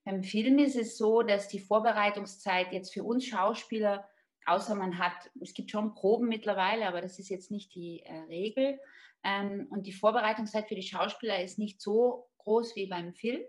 Beim 0.04 0.22
Film 0.22 0.58
ist 0.58 0.76
es 0.76 0.96
so, 0.96 1.22
dass 1.22 1.48
die 1.48 1.58
Vorbereitungszeit 1.58 2.72
jetzt 2.72 2.94
für 2.94 3.04
uns 3.04 3.26
Schauspieler, 3.26 4.08
außer 4.46 4.74
man 4.74 4.98
hat, 4.98 5.30
es 5.40 5.52
gibt 5.52 5.70
schon 5.70 5.94
Proben 5.94 6.28
mittlerweile, 6.28 6.86
aber 6.86 7.02
das 7.02 7.18
ist 7.18 7.28
jetzt 7.28 7.50
nicht 7.50 7.74
die 7.74 8.00
äh, 8.04 8.20
Regel. 8.28 8.78
Ähm, 9.24 9.66
und 9.70 9.86
die 9.86 9.92
Vorbereitungszeit 9.92 10.68
für 10.68 10.76
die 10.76 10.82
Schauspieler 10.82 11.42
ist 11.42 11.58
nicht 11.58 11.82
so 11.82 12.28
groß 12.38 12.76
wie 12.76 12.86
beim 12.86 13.12
Film. 13.12 13.42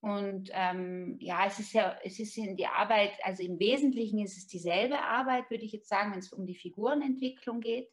Und 0.00 0.50
ähm, 0.52 1.16
ja, 1.18 1.46
es 1.46 1.58
ist 1.58 1.72
ja, 1.72 1.96
es 2.04 2.20
ist 2.20 2.36
in 2.36 2.56
die 2.56 2.66
Arbeit, 2.66 3.12
also 3.22 3.42
im 3.42 3.58
Wesentlichen 3.58 4.18
ist 4.18 4.36
es 4.36 4.46
dieselbe 4.46 5.00
Arbeit, 5.00 5.50
würde 5.50 5.64
ich 5.64 5.72
jetzt 5.72 5.88
sagen, 5.88 6.12
wenn 6.12 6.18
es 6.18 6.30
um 6.30 6.44
die 6.44 6.54
Figurenentwicklung 6.54 7.60
geht 7.60 7.90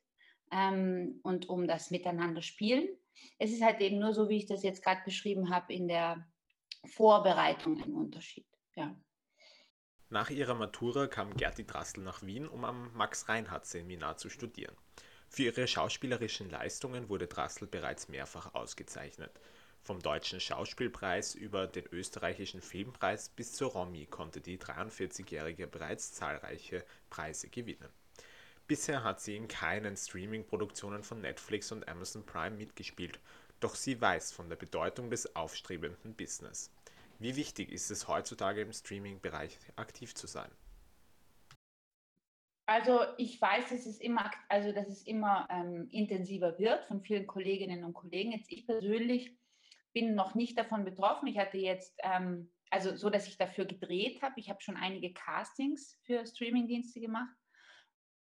ähm, 0.52 1.20
und 1.24 1.50
um 1.50 1.68
das 1.68 1.92
Miteinander 1.92 2.42
spielen. 2.42 2.88
Es 3.38 3.52
ist 3.52 3.62
halt 3.62 3.82
eben 3.82 4.00
nur 4.00 4.14
so, 4.14 4.30
wie 4.30 4.38
ich 4.38 4.46
das 4.46 4.64
jetzt 4.64 4.84
gerade 4.84 5.02
beschrieben 5.06 5.50
habe, 5.50 5.74
in 5.74 5.88
der 5.88 6.28
Vorbereitung 6.86 7.82
ein 7.82 7.94
Unterschied. 7.94 8.48
Ja. 8.76 8.96
Nach 10.10 10.30
ihrer 10.30 10.56
Matura 10.56 11.08
kam 11.08 11.36
Gerti 11.36 11.66
Drassel 11.66 12.04
nach 12.04 12.22
Wien, 12.22 12.48
um 12.48 12.66
am 12.66 12.92
Max-Reinhardt-Seminar 12.94 14.18
zu 14.18 14.30
studieren. 14.30 14.76
Für 15.30 15.44
ihre 15.44 15.68
schauspielerischen 15.68 16.50
Leistungen 16.50 17.08
wurde 17.08 17.28
Drassel 17.28 17.68
bereits 17.68 18.10
mehrfach 18.10 18.54
ausgezeichnet. 18.54 19.40
Vom 19.84 20.02
Deutschen 20.02 20.42
Schauspielpreis 20.42 21.34
über 21.34 21.66
den 21.66 21.86
österreichischen 21.88 22.62
Filmpreis 22.62 23.30
bis 23.30 23.54
zur 23.54 23.72
Romy 23.72 24.06
konnte 24.06 24.42
die 24.42 24.60
43-Jährige 24.60 25.68
bereits 25.68 26.12
zahlreiche 26.12 26.86
Preise 27.10 27.50
gewinnen. 27.50 27.90
Bisher 28.72 29.04
hat 29.04 29.20
sie 29.20 29.36
in 29.36 29.50
keinen 29.50 29.98
Streaming-Produktionen 29.98 31.04
von 31.04 31.20
Netflix 31.20 31.74
und 31.74 31.90
Amazon 31.90 32.26
Prime 32.26 32.56
mitgespielt, 32.56 33.20
doch 33.60 33.76
sie 33.76 34.00
weiß 34.00 34.32
von 34.32 34.48
der 34.48 34.56
Bedeutung 34.56 35.10
des 35.10 35.36
aufstrebenden 35.36 36.16
Business. 36.16 36.72
Wie 37.20 37.36
wichtig 37.36 37.70
ist 37.70 37.92
es 37.92 38.08
heutzutage 38.08 38.62
im 38.62 38.72
Streaming-Bereich 38.72 39.60
aktiv 39.76 40.16
zu 40.16 40.26
sein? 40.26 40.50
Also 42.66 43.02
ich 43.18 43.42
weiß, 43.42 43.72
dass 43.72 43.86
es 43.86 44.00
immer, 44.00 44.32
also 44.48 44.72
dass 44.72 44.88
es 44.88 45.06
immer 45.06 45.50
ähm, 45.52 45.90
intensiver 45.92 46.58
wird 46.58 46.86
von 46.86 47.02
vielen 47.02 47.28
Kolleginnen 47.28 47.84
und 47.84 47.94
Kollegen. 47.94 48.32
Jetzt 48.32 48.50
ich 48.50 48.66
persönlich 48.66 49.36
bin 49.92 50.16
noch 50.16 50.34
nicht 50.34 50.58
davon 50.58 50.86
betroffen. 50.86 51.28
Ich 51.28 51.38
hatte 51.38 51.58
jetzt, 51.58 52.00
ähm, 52.04 52.50
also 52.70 52.96
so, 52.96 53.10
dass 53.10 53.28
ich 53.28 53.36
dafür 53.36 53.66
gedreht 53.66 54.22
habe. 54.22 54.40
Ich 54.40 54.50
habe 54.50 54.62
schon 54.62 54.78
einige 54.78 55.12
Castings 55.12 56.00
für 56.06 56.26
Streamingdienste 56.26 57.02
gemacht. 57.02 57.36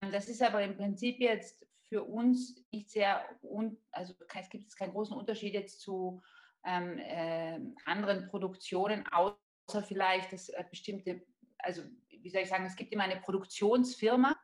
Das 0.09 0.27
ist 0.27 0.41
aber 0.41 0.63
im 0.63 0.75
Prinzip 0.75 1.19
jetzt 1.19 1.67
für 1.87 2.03
uns 2.03 2.65
nicht 2.71 2.89
sehr, 2.89 3.23
un 3.41 3.77
also 3.91 4.13
es 4.19 4.49
gibt 4.49 4.63
jetzt 4.63 4.77
keinen 4.77 4.93
großen 4.93 5.15
Unterschied 5.15 5.53
jetzt 5.53 5.81
zu 5.81 6.21
ähm, 6.65 6.97
äh, 6.97 7.59
anderen 7.85 8.27
Produktionen, 8.27 9.05
außer 9.11 9.83
vielleicht, 9.83 10.33
dass 10.33 10.49
äh, 10.49 10.63
bestimmte, 10.69 11.21
also 11.59 11.83
wie 12.09 12.29
soll 12.29 12.41
ich 12.41 12.49
sagen, 12.49 12.65
es 12.65 12.75
gibt 12.75 12.93
immer 12.93 13.03
eine 13.03 13.19
Produktionsfirma, 13.21 14.35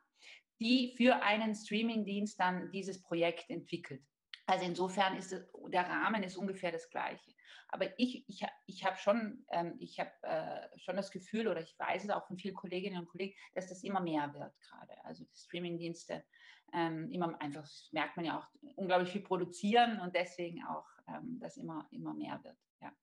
die 0.60 0.94
für 0.98 1.22
einen 1.22 1.56
Streamingdienst 1.56 2.40
dann 2.40 2.72
dieses 2.72 3.02
Projekt 3.02 3.50
entwickelt. 3.50 4.04
Also 4.48 4.66
insofern 4.66 5.18
ist 5.18 5.34
es, 5.34 5.46
der 5.68 5.88
Rahmen 5.88 6.24
ist 6.24 6.38
ungefähr 6.38 6.72
das 6.72 6.90
gleiche. 6.90 7.34
Aber 7.68 7.88
ich, 8.00 8.28
ich, 8.30 8.46
ich 8.66 8.86
habe 8.86 8.96
schon, 8.98 9.46
ähm, 9.52 9.76
ich 9.80 10.00
hab, 10.00 10.24
äh, 10.24 10.70
schon 10.78 10.96
das 10.96 11.12
Gefühl 11.12 11.50
oder 11.50 11.60
ich 11.60 11.78
weiß 11.78 12.06
es 12.06 12.10
auch 12.10 12.26
von 12.26 12.38
vielen 12.38 12.56
Kolleginnen 12.56 13.00
und 13.00 13.10
Kollegen, 13.10 13.36
dass 13.54 13.68
das 13.68 13.84
immer 13.84 14.00
mehr 14.00 14.34
wird 14.34 14.58
gerade. 14.62 15.04
Also 15.04 15.26
die 15.26 15.36
Streamingdienste 15.36 16.24
ähm, 16.74 17.12
immer 17.12 17.40
einfach, 17.42 17.62
das 17.62 17.90
merkt 17.92 18.16
man 18.16 18.26
ja 18.26 18.40
auch, 18.40 18.48
unglaublich 18.76 19.12
viel 19.12 19.22
produzieren 19.22 20.00
und 20.00 20.16
deswegen 20.16 20.64
auch, 20.64 20.88
ähm, 21.08 21.40
dass 21.40 21.58
immer, 21.58 21.86
immer 21.92 22.14
mehr 22.14 22.42
wird. 22.44 22.58
Ja. 22.82 22.94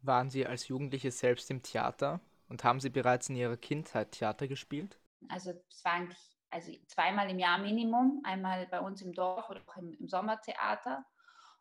Waren 0.00 0.30
Sie 0.30 0.44
als 0.44 0.66
Jugendliche 0.66 1.12
selbst 1.12 1.50
im 1.52 1.62
Theater 1.62 2.20
und 2.48 2.64
haben 2.64 2.80
Sie 2.80 2.90
bereits 2.90 3.28
in 3.28 3.36
Ihrer 3.36 3.56
Kindheit 3.56 4.10
Theater 4.10 4.48
gespielt? 4.48 4.98
Also 5.28 5.52
es 5.68 5.84
war 5.84 5.92
eigentlich 5.92 6.31
also 6.52 6.72
zweimal 6.86 7.30
im 7.30 7.38
Jahr 7.38 7.58
Minimum, 7.58 8.20
einmal 8.24 8.66
bei 8.66 8.80
uns 8.80 9.02
im 9.02 9.12
Dorf 9.12 9.48
oder 9.48 9.62
auch 9.66 9.76
im, 9.76 9.94
im 9.94 10.08
Sommertheater. 10.08 11.04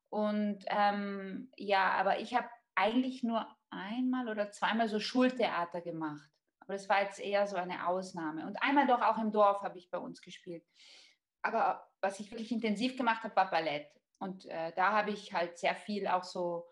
Und 0.09 0.65
ähm, 0.67 1.49
ja, 1.55 1.91
aber 1.93 2.19
ich 2.19 2.35
habe 2.35 2.49
eigentlich 2.75 3.23
nur 3.23 3.47
einmal 3.69 4.27
oder 4.27 4.51
zweimal 4.51 4.89
so 4.89 4.99
Schultheater 4.99 5.81
gemacht. 5.81 6.29
Aber 6.59 6.73
das 6.73 6.89
war 6.89 7.01
jetzt 7.01 7.19
eher 7.19 7.47
so 7.47 7.55
eine 7.55 7.87
Ausnahme. 7.87 8.45
Und 8.45 8.61
einmal 8.61 8.85
doch 8.85 9.01
auch 9.01 9.17
im 9.17 9.31
Dorf 9.31 9.61
habe 9.61 9.77
ich 9.77 9.89
bei 9.89 9.97
uns 9.97 10.21
gespielt. 10.21 10.65
Aber 11.41 11.87
was 12.01 12.19
ich 12.19 12.29
wirklich 12.29 12.51
intensiv 12.51 12.97
gemacht 12.97 13.23
habe, 13.23 13.35
war 13.35 13.49
Ballett. 13.49 13.87
Und 14.19 14.45
äh, 14.45 14.73
da 14.75 14.91
habe 14.91 15.11
ich 15.11 15.33
halt 15.33 15.57
sehr 15.57 15.75
viel 15.75 16.07
auch 16.07 16.23
so, 16.23 16.67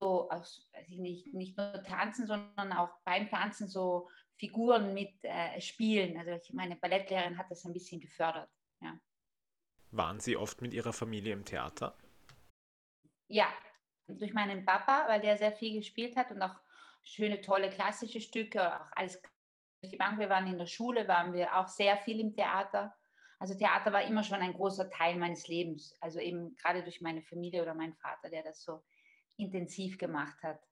so 0.00 0.30
aus, 0.30 0.68
nicht, 0.88 1.32
nicht 1.34 1.56
nur 1.56 1.82
tanzen, 1.84 2.26
sondern 2.26 2.72
auch 2.72 2.90
beim 3.04 3.28
Tanzen 3.28 3.68
so 3.68 4.08
Figuren 4.36 4.94
mit 4.94 5.12
äh, 5.22 5.60
spielen. 5.60 6.16
Also 6.18 6.32
ich, 6.32 6.52
meine 6.52 6.76
Ballettlehrerin 6.76 7.38
hat 7.38 7.50
das 7.50 7.64
ein 7.64 7.72
bisschen 7.72 8.00
gefördert. 8.00 8.50
Ja. 8.80 8.98
Waren 9.90 10.20
Sie 10.20 10.36
oft 10.36 10.60
mit 10.60 10.74
Ihrer 10.74 10.92
Familie 10.92 11.32
im 11.32 11.44
Theater? 11.44 11.96
Ja, 13.28 13.52
durch 14.06 14.34
meinen 14.34 14.64
Papa, 14.64 15.06
weil 15.08 15.20
der 15.20 15.36
sehr 15.36 15.52
viel 15.52 15.74
gespielt 15.78 16.16
hat 16.16 16.30
und 16.30 16.42
auch 16.42 16.54
schöne, 17.02 17.40
tolle 17.40 17.70
klassische 17.70 18.20
Stücke, 18.20 18.80
auch 18.80 18.86
alles 18.92 19.20
die 19.82 19.96
Bank. 19.96 20.18
Wir 20.18 20.28
waren 20.28 20.46
in 20.46 20.58
der 20.58 20.66
Schule, 20.66 21.06
waren 21.08 21.32
wir 21.32 21.56
auch 21.56 21.68
sehr 21.68 21.96
viel 21.98 22.20
im 22.20 22.34
Theater. 22.34 22.94
Also 23.38 23.54
Theater 23.54 23.92
war 23.92 24.02
immer 24.02 24.22
schon 24.22 24.40
ein 24.40 24.54
großer 24.54 24.90
Teil 24.90 25.16
meines 25.16 25.46
Lebens. 25.48 25.96
Also 26.00 26.18
eben 26.20 26.56
gerade 26.56 26.82
durch 26.82 27.00
meine 27.00 27.22
Familie 27.22 27.62
oder 27.62 27.74
meinen 27.74 27.94
Vater, 27.94 28.30
der 28.30 28.42
das 28.42 28.62
so 28.62 28.82
intensiv 29.36 29.98
gemacht 29.98 30.42
hat. 30.42 30.65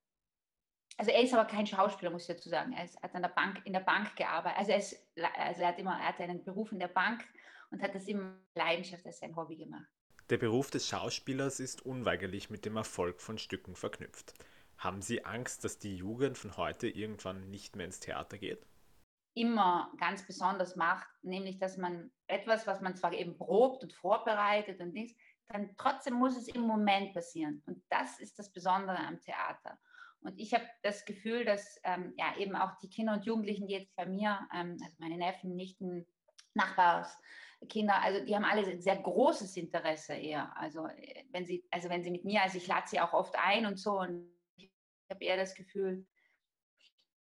Also 0.96 1.10
er 1.10 1.22
ist 1.22 1.34
aber 1.34 1.44
kein 1.44 1.66
Schauspieler, 1.66 2.10
muss 2.10 2.28
ich 2.28 2.36
dazu 2.36 2.48
sagen. 2.48 2.72
Er 2.72 2.84
hat 2.84 3.14
an 3.14 3.22
der 3.22 3.28
Bank, 3.28 3.60
in 3.64 3.72
der 3.72 3.80
Bank 3.80 4.14
gearbeitet. 4.16 4.58
Also 4.58 4.72
er, 4.72 4.78
ist, 4.78 4.96
also 5.36 5.62
er 5.62 5.68
hat 5.68 5.78
immer, 5.78 5.98
er 5.98 6.08
hat 6.08 6.20
einen 6.20 6.44
Beruf 6.44 6.70
in 6.70 6.78
der 6.78 6.88
Bank 6.88 7.24
und 7.70 7.82
hat 7.82 7.94
das 7.94 8.06
immer 8.06 8.36
Leidenschaft 8.54 9.04
als 9.04 9.18
sein 9.18 9.34
Hobby 9.34 9.56
gemacht. 9.56 9.88
Der 10.30 10.38
Beruf 10.38 10.70
des 10.70 10.88
Schauspielers 10.88 11.60
ist 11.60 11.84
unweigerlich 11.84 12.48
mit 12.48 12.64
dem 12.64 12.76
Erfolg 12.76 13.20
von 13.20 13.38
Stücken 13.38 13.74
verknüpft. 13.74 14.34
Haben 14.78 15.02
Sie 15.02 15.24
Angst, 15.24 15.64
dass 15.64 15.78
die 15.78 15.96
Jugend 15.96 16.38
von 16.38 16.56
heute 16.56 16.88
irgendwann 16.88 17.50
nicht 17.50 17.76
mehr 17.76 17.86
ins 17.86 18.00
Theater 18.00 18.38
geht? 18.38 18.66
Immer 19.36 19.92
ganz 19.98 20.26
besonders 20.26 20.76
macht, 20.76 21.08
nämlich 21.22 21.58
dass 21.58 21.76
man 21.76 22.10
etwas, 22.28 22.66
was 22.66 22.80
man 22.80 22.96
zwar 22.96 23.12
eben 23.12 23.36
probt 23.36 23.82
und 23.82 23.92
vorbereitet 23.92 24.80
und 24.80 24.94
Dings, 24.94 25.12
dann 25.48 25.74
trotzdem 25.76 26.14
muss 26.14 26.36
es 26.36 26.48
im 26.48 26.62
Moment 26.62 27.12
passieren. 27.12 27.62
Und 27.66 27.82
das 27.90 28.20
ist 28.20 28.38
das 28.38 28.50
Besondere 28.50 28.98
am 28.98 29.20
Theater. 29.20 29.78
Und 30.24 30.38
ich 30.40 30.54
habe 30.54 30.64
das 30.82 31.04
Gefühl, 31.04 31.44
dass 31.44 31.78
ähm, 31.84 32.14
ja 32.16 32.34
eben 32.38 32.56
auch 32.56 32.78
die 32.82 32.88
Kinder 32.88 33.12
und 33.12 33.26
Jugendlichen, 33.26 33.66
die 33.66 33.74
jetzt 33.74 33.94
bei 33.94 34.06
mir, 34.06 34.40
ähm, 34.54 34.78
also 34.82 34.96
meine 34.98 35.18
Neffen, 35.18 35.54
Nichten, 35.54 36.06
Nachbarskinder, 36.54 38.00
also 38.00 38.24
die 38.24 38.34
haben 38.34 38.44
alle 38.44 38.80
sehr 38.80 38.96
großes 38.96 39.56
Interesse 39.58 40.14
eher. 40.14 40.56
Also 40.56 40.86
äh, 40.86 41.24
wenn 41.30 41.44
sie, 41.44 41.62
also 41.70 41.90
wenn 41.90 42.02
sie 42.02 42.10
mit 42.10 42.24
mir, 42.24 42.42
also 42.42 42.56
ich 42.56 42.66
lade 42.66 42.88
sie 42.88 43.00
auch 43.00 43.12
oft 43.12 43.34
ein 43.36 43.66
und 43.66 43.78
so 43.78 44.00
und 44.00 44.26
ich 44.56 44.70
habe 45.10 45.22
eher 45.22 45.36
das 45.36 45.54
Gefühl, 45.54 46.06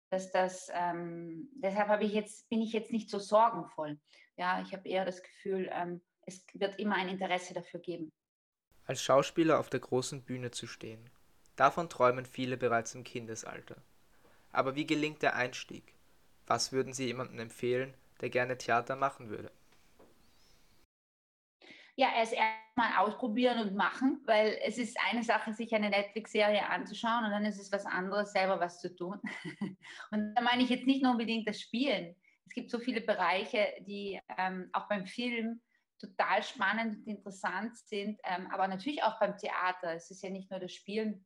dass 0.09 0.31
das, 0.31 0.71
ähm, 0.73 1.49
deshalb 1.53 1.89
habe 1.89 2.05
ich 2.05 2.13
jetzt, 2.13 2.49
bin 2.49 2.59
ich 2.59 2.73
jetzt 2.73 2.91
nicht 2.91 3.11
so 3.11 3.19
sorgenvoll. 3.19 3.99
Ja, 4.35 4.61
ich 4.61 4.73
habe 4.73 4.89
eher 4.89 5.05
das 5.05 5.21
Gefühl, 5.21 5.69
ähm, 5.71 6.01
es 6.25 6.43
wird 6.53 6.79
immer 6.79 6.95
ein 6.95 7.09
Interesse 7.09 7.53
dafür 7.53 7.81
geben. 7.81 8.11
Als 8.85 9.03
Schauspieler 9.03 9.59
auf 9.59 9.69
der 9.69 9.81
großen 9.81 10.23
Bühne 10.23 10.49
zu 10.49 10.65
stehen, 10.65 11.11
Davon 11.59 11.89
träumen 11.89 12.25
viele 12.25 12.55
bereits 12.55 12.95
im 12.95 13.03
Kindesalter. 13.03 13.75
Aber 14.53 14.75
wie 14.75 14.87
gelingt 14.87 15.21
der 15.21 15.35
Einstieg? 15.35 15.83
Was 16.47 16.71
würden 16.71 16.93
Sie 16.93 17.07
jemandem 17.07 17.37
empfehlen, 17.37 17.93
der 18.21 18.29
gerne 18.29 18.57
Theater 18.57 18.95
machen 18.95 19.29
würde? 19.29 19.51
Ja, 21.97 22.15
erst 22.15 22.31
erstmal 22.31 23.05
ausprobieren 23.05 23.59
und 23.59 23.75
machen, 23.75 24.21
weil 24.25 24.57
es 24.63 24.77
ist 24.77 24.97
eine 25.11 25.21
Sache, 25.21 25.51
sich 25.51 25.75
eine 25.75 25.89
Netflix-Serie 25.89 26.65
anzuschauen 26.65 27.25
und 27.25 27.31
dann 27.31 27.43
ist 27.43 27.59
es 27.59 27.73
was 27.73 27.85
anderes, 27.85 28.31
selber 28.31 28.61
was 28.61 28.79
zu 28.79 28.95
tun. 28.95 29.19
Und 30.11 30.33
da 30.35 30.41
meine 30.41 30.63
ich 30.63 30.69
jetzt 30.69 30.87
nicht 30.87 31.03
nur 31.03 31.11
unbedingt 31.11 31.45
das 31.45 31.59
Spielen. 31.59 32.15
Es 32.45 32.53
gibt 32.53 32.71
so 32.71 32.79
viele 32.79 33.01
Bereiche, 33.01 33.67
die 33.81 34.17
ähm, 34.37 34.69
auch 34.71 34.87
beim 34.87 35.05
Film 35.05 35.61
total 35.99 36.41
spannend 36.41 36.99
und 36.99 37.07
interessant 37.07 37.77
sind, 37.77 38.17
ähm, 38.23 38.47
aber 38.49 38.69
natürlich 38.69 39.03
auch 39.03 39.19
beim 39.19 39.35
Theater. 39.37 39.93
Es 39.93 40.09
ist 40.09 40.23
ja 40.23 40.29
nicht 40.29 40.49
nur 40.49 40.61
das 40.61 40.73
Spielen, 40.73 41.25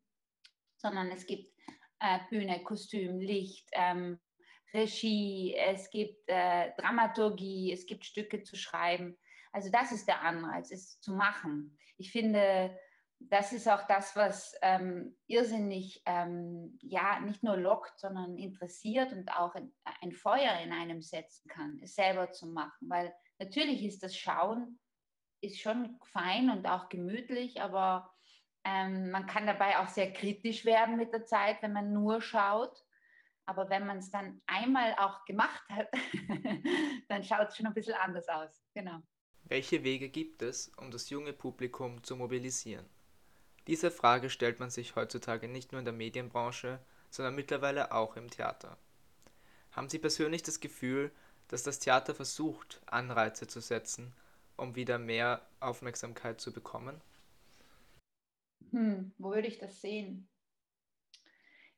sondern 0.83 1.09
es 1.11 1.25
gibt 1.25 1.49
äh, 1.99 2.19
Bühne, 2.29 2.61
Kostüm, 2.63 3.19
Licht, 3.19 3.69
ähm, 3.71 4.19
Regie, 4.73 5.55
es 5.55 5.89
gibt 5.89 6.27
äh, 6.27 6.71
Dramaturgie, 6.77 7.71
es 7.71 7.85
gibt 7.85 8.05
Stücke 8.05 8.43
zu 8.43 8.57
schreiben. 8.57 9.17
Also 9.53 9.69
das 9.71 9.91
ist 9.91 10.07
der 10.07 10.21
Anreiz, 10.21 10.71
es 10.71 10.99
zu 10.99 11.13
machen. 11.13 11.77
Ich 11.97 12.11
finde, 12.11 12.77
das 13.19 13.53
ist 13.53 13.69
auch 13.69 13.87
das, 13.87 14.15
was 14.15 14.55
ähm, 14.61 15.15
irrsinnig, 15.27 16.01
ähm, 16.05 16.77
ja, 16.81 17.19
nicht 17.21 17.43
nur 17.43 17.55
lockt, 17.55 17.97
sondern 17.99 18.37
interessiert 18.37 19.13
und 19.13 19.31
auch 19.31 19.55
ein, 19.55 19.73
ein 20.01 20.11
Feuer 20.11 20.59
in 20.59 20.73
einem 20.73 21.01
setzen 21.01 21.47
kann, 21.47 21.79
es 21.81 21.95
selber 21.95 22.31
zu 22.31 22.47
machen. 22.47 22.89
Weil 22.89 23.13
natürlich 23.39 23.85
ist 23.85 24.03
das 24.03 24.17
Schauen, 24.17 24.79
ist 25.39 25.61
schon 25.61 25.97
fein 26.03 26.49
und 26.49 26.65
auch 26.67 26.89
gemütlich, 26.89 27.61
aber 27.61 28.12
ähm, 28.65 29.11
man 29.11 29.27
kann 29.27 29.45
dabei 29.45 29.79
auch 29.79 29.89
sehr 29.89 30.11
kritisch 30.13 30.65
werden 30.65 30.97
mit 30.97 31.11
der 31.11 31.25
Zeit, 31.25 31.61
wenn 31.61 31.73
man 31.73 31.93
nur 31.93 32.21
schaut. 32.21 32.83
Aber 33.45 33.69
wenn 33.69 33.85
man 33.85 33.97
es 33.97 34.09
dann 34.09 34.41
einmal 34.45 34.95
auch 34.97 35.25
gemacht 35.25 35.63
hat, 35.69 35.89
dann 37.09 37.23
schaut 37.23 37.49
es 37.49 37.57
schon 37.57 37.65
ein 37.65 37.73
bisschen 37.73 37.95
anders 37.95 38.27
aus. 38.29 38.63
Genau. 38.73 39.01
Welche 39.43 39.83
Wege 39.83 40.07
gibt 40.07 40.41
es, 40.41 40.69
um 40.77 40.91
das 40.91 41.09
junge 41.09 41.33
Publikum 41.33 42.01
zu 42.03 42.15
mobilisieren? 42.15 42.85
Diese 43.67 43.91
Frage 43.91 44.29
stellt 44.29 44.59
man 44.59 44.69
sich 44.69 44.95
heutzutage 44.95 45.49
nicht 45.49 45.71
nur 45.71 45.79
in 45.79 45.85
der 45.85 45.93
Medienbranche, 45.93 46.79
sondern 47.09 47.35
mittlerweile 47.35 47.91
auch 47.91 48.15
im 48.15 48.29
Theater. 48.29 48.77
Haben 49.71 49.89
Sie 49.89 49.99
persönlich 49.99 50.43
das 50.43 50.59
Gefühl, 50.59 51.11
dass 51.49 51.63
das 51.63 51.79
Theater 51.79 52.15
versucht, 52.15 52.81
Anreize 52.85 53.47
zu 53.47 53.59
setzen, 53.59 54.13
um 54.55 54.75
wieder 54.75 54.97
mehr 54.97 55.45
Aufmerksamkeit 55.59 56.39
zu 56.39 56.53
bekommen? 56.53 57.01
Hm, 58.73 59.13
wo 59.19 59.29
würde 59.29 59.47
ich 59.47 59.59
das 59.59 59.81
sehen? 59.81 60.27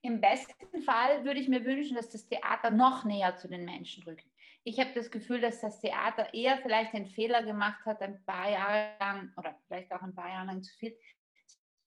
Im 0.02 0.22
besten 0.22 0.82
Fall 0.82 1.26
würde 1.26 1.40
ich 1.40 1.50
mir 1.50 1.66
wünschen, 1.66 1.96
dass 1.96 2.10
das 2.10 2.28
Theater 2.28 2.72
noch 2.72 3.04
näher 3.04 3.36
zu 3.36 3.48
den 3.48 3.66
Menschen 3.66 4.04
rückt. 4.04 4.26
Ich 4.64 4.80
habe 4.80 4.92
das 4.96 5.12
Gefühl, 5.12 5.42
dass 5.42 5.62
das 5.62 5.80
Theater 5.80 6.34
eher 6.34 6.58
vielleicht 6.60 6.94
den 6.94 7.08
Fehler 7.08 7.44
gemacht 7.44 7.86
hat, 7.86 8.02
ein 8.02 8.24
paar 8.26 8.50
Jahre 8.50 8.92
lang 9.00 9.34
oder 9.36 9.60
vielleicht 9.68 9.92
auch 9.92 10.02
ein 10.02 10.16
paar 10.16 10.30
Jahre 10.30 10.48
lang 10.48 10.64
zu 10.64 10.74
viel, 10.78 10.98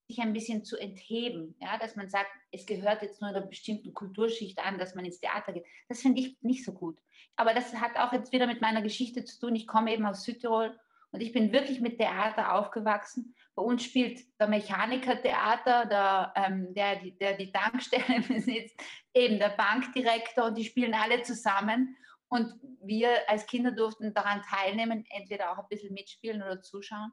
sich 0.08 0.20
ein 0.20 0.32
bisschen 0.32 0.62
zu 0.64 0.76
entheben. 0.76 1.56
Ja, 1.60 1.78
dass 1.78 1.96
man 1.96 2.08
sagt, 2.08 2.30
es 2.52 2.66
gehört 2.66 3.02
jetzt 3.02 3.20
nur 3.20 3.30
einer 3.30 3.46
bestimmten 3.46 3.94
Kulturschicht 3.94 4.58
an, 4.58 4.78
dass 4.78 4.94
man 4.94 5.06
ins 5.06 5.20
Theater 5.20 5.52
geht. 5.52 5.64
Das 5.88 6.02
finde 6.02 6.20
ich 6.20 6.36
nicht 6.42 6.64
so 6.64 6.72
gut. 6.72 6.98
Aber 7.36 7.54
das 7.54 7.74
hat 7.74 7.96
auch 7.96 8.12
jetzt 8.12 8.32
wieder 8.32 8.46
mit 8.46 8.60
meiner 8.60 8.82
Geschichte 8.82 9.24
zu 9.24 9.40
tun. 9.40 9.54
Ich 9.54 9.66
komme 9.66 9.92
eben 9.92 10.04
aus 10.04 10.24
Südtirol 10.24 10.78
und 11.10 11.20
ich 11.20 11.32
bin 11.32 11.52
wirklich 11.52 11.80
mit 11.80 11.98
Theater 11.98 12.54
aufgewachsen. 12.54 13.34
Bei 13.54 13.62
uns 13.62 13.82
spielt 13.82 14.20
der 14.38 14.48
Mechaniker 14.48 15.20
Theater, 15.20 15.86
der, 15.86 16.32
ähm, 16.36 16.74
der, 16.74 16.96
die, 16.96 17.16
der 17.16 17.36
die 17.36 17.50
Tankstelle 17.50 18.20
besitzt, 18.28 18.78
eben 19.14 19.38
der 19.38 19.50
Bankdirektor 19.50 20.44
und 20.44 20.58
die 20.58 20.64
spielen 20.64 20.94
alle 20.94 21.22
zusammen. 21.22 21.96
Und 22.28 22.54
wir 22.82 23.28
als 23.28 23.46
Kinder 23.46 23.72
durften 23.72 24.12
daran 24.12 24.42
teilnehmen, 24.42 25.06
entweder 25.08 25.50
auch 25.50 25.58
ein 25.58 25.68
bisschen 25.70 25.94
mitspielen 25.94 26.42
oder 26.42 26.60
zuschauen. 26.60 27.10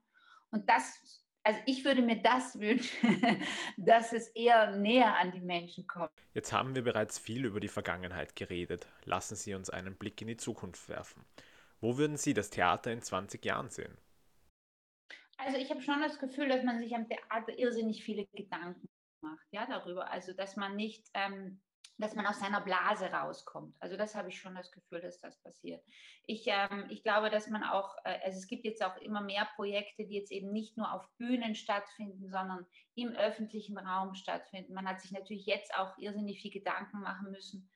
Und 0.51 0.69
das, 0.69 1.23
also 1.41 1.58
ich 1.65 1.86
würde 1.86 2.01
mir 2.01 2.21
das 2.21 2.60
wünschen, 2.60 3.41
dass 3.77 4.12
es 4.12 4.27
eher 4.27 4.75
näher 4.75 5.15
an 5.15 5.31
die 5.31 5.39
Menschen 5.39 5.88
kommt. 5.88 6.12
Jetzt 6.34 6.51
haben 6.51 6.75
wir 6.75 6.84
bereits 6.84 7.17
viel 7.17 7.45
über 7.45 7.62
die 7.62 7.69
Vergangenheit 7.69 8.36
geredet. 8.36 8.88
Lassen 9.05 9.38
Sie 9.38 9.53
uns 9.53 9.69
einen 9.69 9.95
Blick 9.95 10.21
in 10.21 10.27
die 10.27 10.38
Zukunft 10.38 10.89
werfen. 10.89 11.23
Wo 11.86 12.00
würden 12.00 12.17
Sie 12.17 12.34
das 12.34 12.50
Theater 12.50 12.91
in 12.91 13.04
20 13.04 13.45
Jahren 13.45 13.69
sehen? 13.69 13.95
Also 15.38 15.60
ich 15.60 15.69
habe 15.69 15.84
schon 15.84 16.02
das 16.02 16.17
Gefühl, 16.17 16.50
dass 16.50 16.63
man 16.63 16.80
sich 16.80 16.95
am 16.95 17.08
Theater 17.08 17.60
irrsinnig 17.60 18.04
viele 18.04 18.26
Gedanken 18.34 18.89
macht, 19.21 19.45
ja, 19.52 19.67
darüber. 19.67 20.10
Also 20.10 20.34
dass 20.34 20.56
man 20.56 20.76
nicht, 20.76 21.06
ähm, 21.13 21.62
dass 22.00 22.15
man 22.15 22.26
aus 22.26 22.39
seiner 22.39 22.62
Blase 22.62 23.06
rauskommt. 23.06 23.76
Also 23.80 23.98
das 23.98 24.15
habe 24.15 24.30
ich 24.30 24.41
schon 24.41 24.56
das 24.56 24.71
Gefühl, 24.71 25.00
dass 25.00 25.19
das 25.19 25.39
passiert. 25.43 25.84
Ich, 26.26 26.45
ähm, 26.48 26.88
ich 26.89 27.04
glaube, 27.04 27.30
dass 27.30 27.50
man 27.50 27.63
auch, 27.63 27.95
äh, 28.04 28.17
also 28.24 28.39
es 28.39 28.48
gibt 28.48 28.65
jetzt 28.65 28.84
auch 28.84 28.98
immer 28.98 29.21
mehr 29.21 29.48
Projekte, 29.56 30.08
die 30.08 30.15
jetzt 30.15 30.32
eben 30.32 30.52
nicht 30.52 30.78
nur 30.78 30.91
auf 30.91 31.08
Bühnen 31.19 31.54
stattfinden, 31.54 32.32
sondern 32.32 32.65
im 32.95 33.10
öffentlichen 33.10 33.78
Raum 33.78 34.15
stattfinden. 34.15 34.74
Man 34.74 34.88
hat 34.88 35.02
sich 35.02 35.12
natürlich 35.12 35.45
jetzt 35.45 35.71
auch 35.76 35.95
irrsinnig 36.00 36.41
viel 36.41 36.52
Gedanken 36.52 37.02
machen 37.02 37.30
müssen 37.30 37.69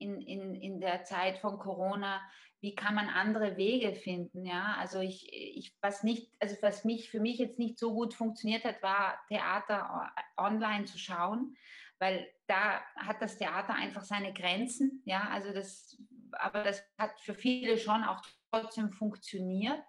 in, 0.00 0.20
in, 0.20 0.54
in 0.54 0.80
der 0.80 1.04
Zeit 1.04 1.38
von 1.38 1.58
Corona, 1.58 2.20
wie 2.60 2.74
kann 2.74 2.94
man 2.94 3.08
andere 3.08 3.56
Wege 3.56 3.94
finden, 3.94 4.44
ja, 4.44 4.76
also 4.78 5.00
ich, 5.00 5.32
ich, 5.32 5.74
was 5.80 6.02
nicht, 6.02 6.30
also 6.40 6.56
was 6.60 6.84
mich, 6.84 7.10
für 7.10 7.20
mich 7.20 7.38
jetzt 7.38 7.58
nicht 7.58 7.78
so 7.78 7.94
gut 7.94 8.12
funktioniert 8.12 8.64
hat, 8.64 8.82
war 8.82 9.18
Theater 9.28 10.10
online 10.36 10.84
zu 10.84 10.98
schauen, 10.98 11.56
weil 11.98 12.28
da 12.46 12.82
hat 12.96 13.22
das 13.22 13.38
Theater 13.38 13.74
einfach 13.74 14.02
seine 14.02 14.34
Grenzen, 14.34 15.02
ja, 15.06 15.28
also 15.30 15.52
das, 15.52 15.96
aber 16.32 16.62
das 16.62 16.82
hat 16.98 17.18
für 17.20 17.34
viele 17.34 17.78
schon 17.78 18.04
auch 18.04 18.22
trotzdem 18.50 18.92
funktioniert. 18.92 19.80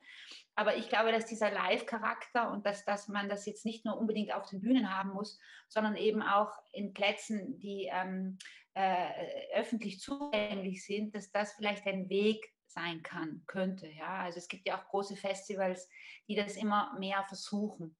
Aber 0.56 0.76
ich 0.76 0.90
glaube, 0.90 1.12
dass 1.12 1.26
dieser 1.26 1.50
Live-Charakter 1.50 2.52
und 2.52 2.66
dass, 2.66 2.84
dass 2.86 3.08
man 3.08 3.30
das 3.30 3.46
jetzt 3.46 3.66
nicht 3.66 3.86
nur 3.86 3.98
unbedingt 3.98 4.34
auf 4.34 4.50
den 4.50 4.62
Bühnen 4.62 4.96
haben 4.96 5.12
muss, 5.12 5.40
sondern 5.70 5.96
eben 5.96 6.22
auch 6.22 6.52
in 6.72 6.94
Plätzen, 6.94 7.58
die 7.60 7.90
ähm, 7.92 8.38
äh, 8.74 9.54
öffentlich 9.54 10.00
zugänglich 10.00 10.86
sind, 10.86 11.16
dass 11.16 11.32
das 11.32 11.54
vielleicht 11.54 11.86
ein 11.88 12.10
Weg 12.10 12.54
sein 12.68 13.04
kann, 13.04 13.44
könnte. 13.48 13.88
Ja? 13.88 14.24
Also 14.24 14.38
es 14.38 14.48
gibt 14.48 14.68
ja 14.68 14.80
auch 14.80 14.88
große 14.88 15.16
Festivals, 15.16 15.90
die 16.28 16.36
das 16.36 16.56
immer 16.56 16.98
mehr 17.00 17.24
versuchen. 17.28 17.96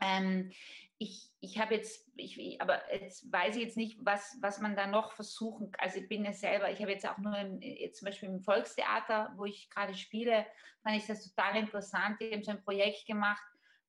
Ähm, 0.00 0.52
ich 0.98 1.34
ich 1.44 1.58
habe 1.58 1.74
jetzt, 1.74 2.08
ich, 2.16 2.60
aber 2.60 2.80
jetzt 2.92 3.30
weiß 3.30 3.56
ich 3.56 3.64
jetzt 3.64 3.76
nicht, 3.76 3.98
was, 4.00 4.36
was 4.40 4.60
man 4.60 4.76
da 4.76 4.86
noch 4.86 5.12
versuchen 5.12 5.70
kann. 5.70 5.84
Also 5.84 6.00
ich 6.00 6.08
bin 6.08 6.24
ja 6.24 6.32
selber, 6.32 6.70
ich 6.70 6.80
habe 6.80 6.92
jetzt 6.92 7.06
auch 7.06 7.18
nur 7.18 7.36
im, 7.36 7.60
jetzt 7.60 7.98
zum 7.98 8.06
Beispiel 8.06 8.30
im 8.30 8.40
Volkstheater, 8.40 9.32
wo 9.36 9.44
ich 9.44 9.68
gerade 9.70 9.94
spiele, 9.94 10.46
fand 10.82 10.96
ich 10.96 11.06
das 11.06 11.22
total 11.28 11.56
interessant. 11.56 12.20
Die 12.20 12.32
haben 12.32 12.42
so 12.42 12.52
ein 12.52 12.62
Projekt 12.62 13.06
gemacht, 13.06 13.42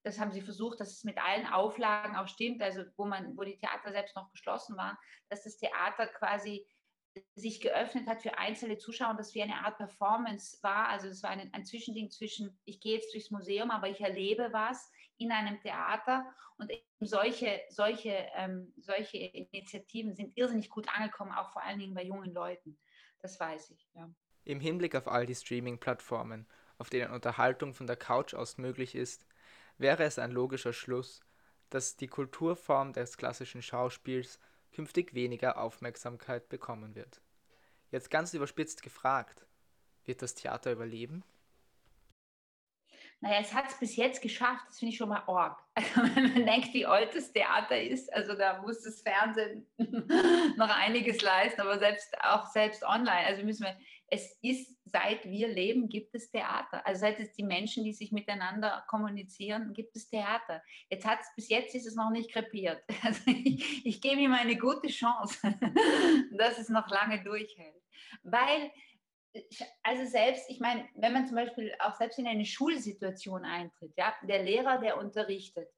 das 0.05 0.19
haben 0.19 0.31
sie 0.31 0.41
versucht, 0.41 0.79
dass 0.79 0.91
es 0.91 1.03
mit 1.03 1.17
allen 1.17 1.47
Auflagen 1.47 2.15
auch 2.15 2.27
stimmt, 2.27 2.61
also 2.61 2.83
wo 2.95 3.05
man, 3.05 3.35
wo 3.35 3.43
die 3.43 3.57
Theater 3.57 3.91
selbst 3.91 4.15
noch 4.15 4.29
geschlossen 4.31 4.77
waren, 4.77 4.95
dass 5.29 5.43
das 5.43 5.57
Theater 5.57 6.05
quasi 6.07 6.65
sich 7.33 7.59
geöffnet 7.59 8.07
hat 8.07 8.21
für 8.21 8.37
einzelne 8.37 8.77
Zuschauer 8.77 9.11
und 9.11 9.19
das 9.19 9.33
wie 9.33 9.41
eine 9.41 9.65
Art 9.65 9.77
Performance 9.77 10.59
war. 10.61 10.89
Also 10.89 11.07
es 11.07 11.23
war 11.23 11.31
ein, 11.31 11.51
ein 11.53 11.65
Zwischending 11.65 12.11
zwischen, 12.11 12.55
ich 12.65 12.81
gehe 12.81 12.95
jetzt 12.95 13.13
durchs 13.13 13.31
Museum, 13.31 13.71
aber 13.71 13.89
ich 13.89 13.99
erlebe 13.99 14.49
was 14.51 14.91
in 15.17 15.31
einem 15.31 15.59
Theater. 15.61 16.25
Und 16.57 16.71
solche, 16.99 17.61
solche, 17.69 18.27
ähm, 18.35 18.73
solche 18.77 19.17
Initiativen 19.17 20.13
sind 20.13 20.37
irrsinnig 20.37 20.69
gut 20.69 20.87
angekommen, 20.89 21.31
auch 21.31 21.51
vor 21.51 21.63
allen 21.63 21.79
Dingen 21.79 21.95
bei 21.95 22.03
jungen 22.03 22.31
Leuten. 22.31 22.77
Das 23.21 23.39
weiß 23.39 23.71
ich, 23.71 23.89
ja. 23.95 24.07
Im 24.43 24.59
Hinblick 24.59 24.95
auf 24.95 25.07
all 25.07 25.25
die 25.25 25.33
Streaming-Plattformen, 25.33 26.47
auf 26.77 26.91
denen 26.91 27.11
Unterhaltung 27.11 27.73
von 27.73 27.87
der 27.87 27.95
Couch 27.95 28.35
aus 28.35 28.59
möglich 28.59 28.93
ist, 28.93 29.25
wäre 29.77 30.03
es 30.03 30.19
ein 30.19 30.31
logischer 30.31 30.73
Schluss, 30.73 31.21
dass 31.69 31.97
die 31.97 32.07
Kulturform 32.07 32.93
des 32.93 33.17
klassischen 33.17 33.61
Schauspiels 33.61 34.39
künftig 34.73 35.13
weniger 35.13 35.57
Aufmerksamkeit 35.57 36.49
bekommen 36.49 36.95
wird. 36.95 37.21
Jetzt 37.91 38.09
ganz 38.09 38.33
überspitzt 38.33 38.83
gefragt, 38.83 39.45
wird 40.05 40.21
das 40.21 40.35
Theater 40.35 40.71
überleben? 40.71 41.23
Naja, 43.21 43.39
es 43.39 43.53
hat 43.53 43.67
es 43.67 43.79
bis 43.79 43.95
jetzt 43.95 44.21
geschafft, 44.21 44.65
das 44.67 44.79
finde 44.79 44.91
ich 44.91 44.97
schon 44.97 45.09
mal 45.09 45.23
arg. 45.27 45.59
Also 45.75 46.15
wenn 46.15 46.33
man 46.33 46.45
denkt, 46.45 46.73
wie 46.73 46.85
alt 46.85 47.15
das 47.15 47.31
Theater 47.31 47.81
ist, 47.81 48.11
also 48.13 48.35
da 48.35 48.61
muss 48.61 48.83
das 48.83 49.01
Fernsehen 49.01 49.65
noch 50.57 50.69
einiges 50.69 51.21
leisten, 51.21 51.61
aber 51.61 51.79
selbst 51.79 52.15
auch 52.21 52.45
selbst 52.47 52.83
online, 52.83 53.25
also 53.25 53.43
müssen 53.43 53.63
wir, 53.63 53.77
es 54.07 54.37
ist, 54.41 54.75
seit 54.85 55.25
wir 55.25 55.47
leben, 55.47 55.89
gibt 55.89 56.13
es 56.13 56.29
Theater. 56.29 56.85
Also 56.85 57.01
seit 57.01 57.19
es 57.19 57.33
die 57.33 57.43
Menschen, 57.43 57.83
die 57.83 57.93
sich 57.93 58.11
miteinander 58.11 58.83
kommunizieren, 58.87 59.73
gibt 59.73 59.95
es 59.95 60.07
Theater. 60.07 60.61
Jetzt 60.89 61.05
hat 61.05 61.19
es, 61.21 61.27
bis 61.35 61.49
jetzt 61.49 61.73
ist 61.75 61.87
es 61.87 61.95
noch 61.95 62.11
nicht 62.11 62.31
krepiert. 62.31 62.83
Also 63.03 63.21
ich, 63.27 63.85
ich 63.85 64.01
gebe 64.01 64.21
ihm 64.21 64.33
eine 64.33 64.57
gute 64.57 64.87
Chance, 64.87 65.37
dass 66.31 66.57
es 66.57 66.69
noch 66.69 66.87
lange 66.89 67.23
durchhält. 67.23 67.81
Weil 68.23 68.71
also 69.83 70.05
selbst, 70.05 70.49
ich 70.49 70.59
meine, 70.59 70.87
wenn 70.95 71.13
man 71.13 71.27
zum 71.27 71.35
Beispiel 71.35 71.73
auch 71.79 71.95
selbst 71.95 72.19
in 72.19 72.27
eine 72.27 72.45
Schulsituation 72.45 73.43
eintritt, 73.43 73.93
ja, 73.97 74.13
der 74.23 74.43
Lehrer, 74.43 74.79
der 74.79 74.97
unterrichtet, 74.97 75.69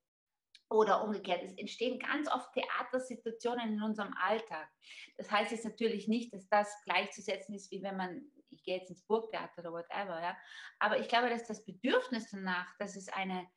oder 0.69 1.03
umgekehrt, 1.03 1.43
es 1.43 1.57
entstehen 1.57 1.99
ganz 1.99 2.29
oft 2.29 2.51
Theatersituationen 2.53 3.73
in 3.73 3.81
unserem 3.81 4.13
Alltag. 4.19 4.69
Das 5.17 5.31
heißt 5.31 5.51
jetzt 5.51 5.65
natürlich 5.65 6.07
nicht, 6.07 6.33
dass 6.33 6.47
das 6.49 6.69
gleichzusetzen 6.83 7.55
ist, 7.55 7.71
wie 7.71 7.81
wenn 7.81 7.97
man, 7.97 8.21
ich 8.49 8.63
gehe 8.63 8.77
jetzt 8.77 8.89
ins 8.89 9.05
Burgtheater 9.05 9.61
oder 9.61 9.71
whatever, 9.71 10.21
ja. 10.21 10.37
Aber 10.79 10.99
ich 10.99 11.07
glaube, 11.07 11.29
dass 11.29 11.47
das 11.47 11.63
Bedürfnis 11.65 12.29
danach, 12.31 12.67
dass 12.79 12.95
es 12.95 13.07
eine, 13.09 13.47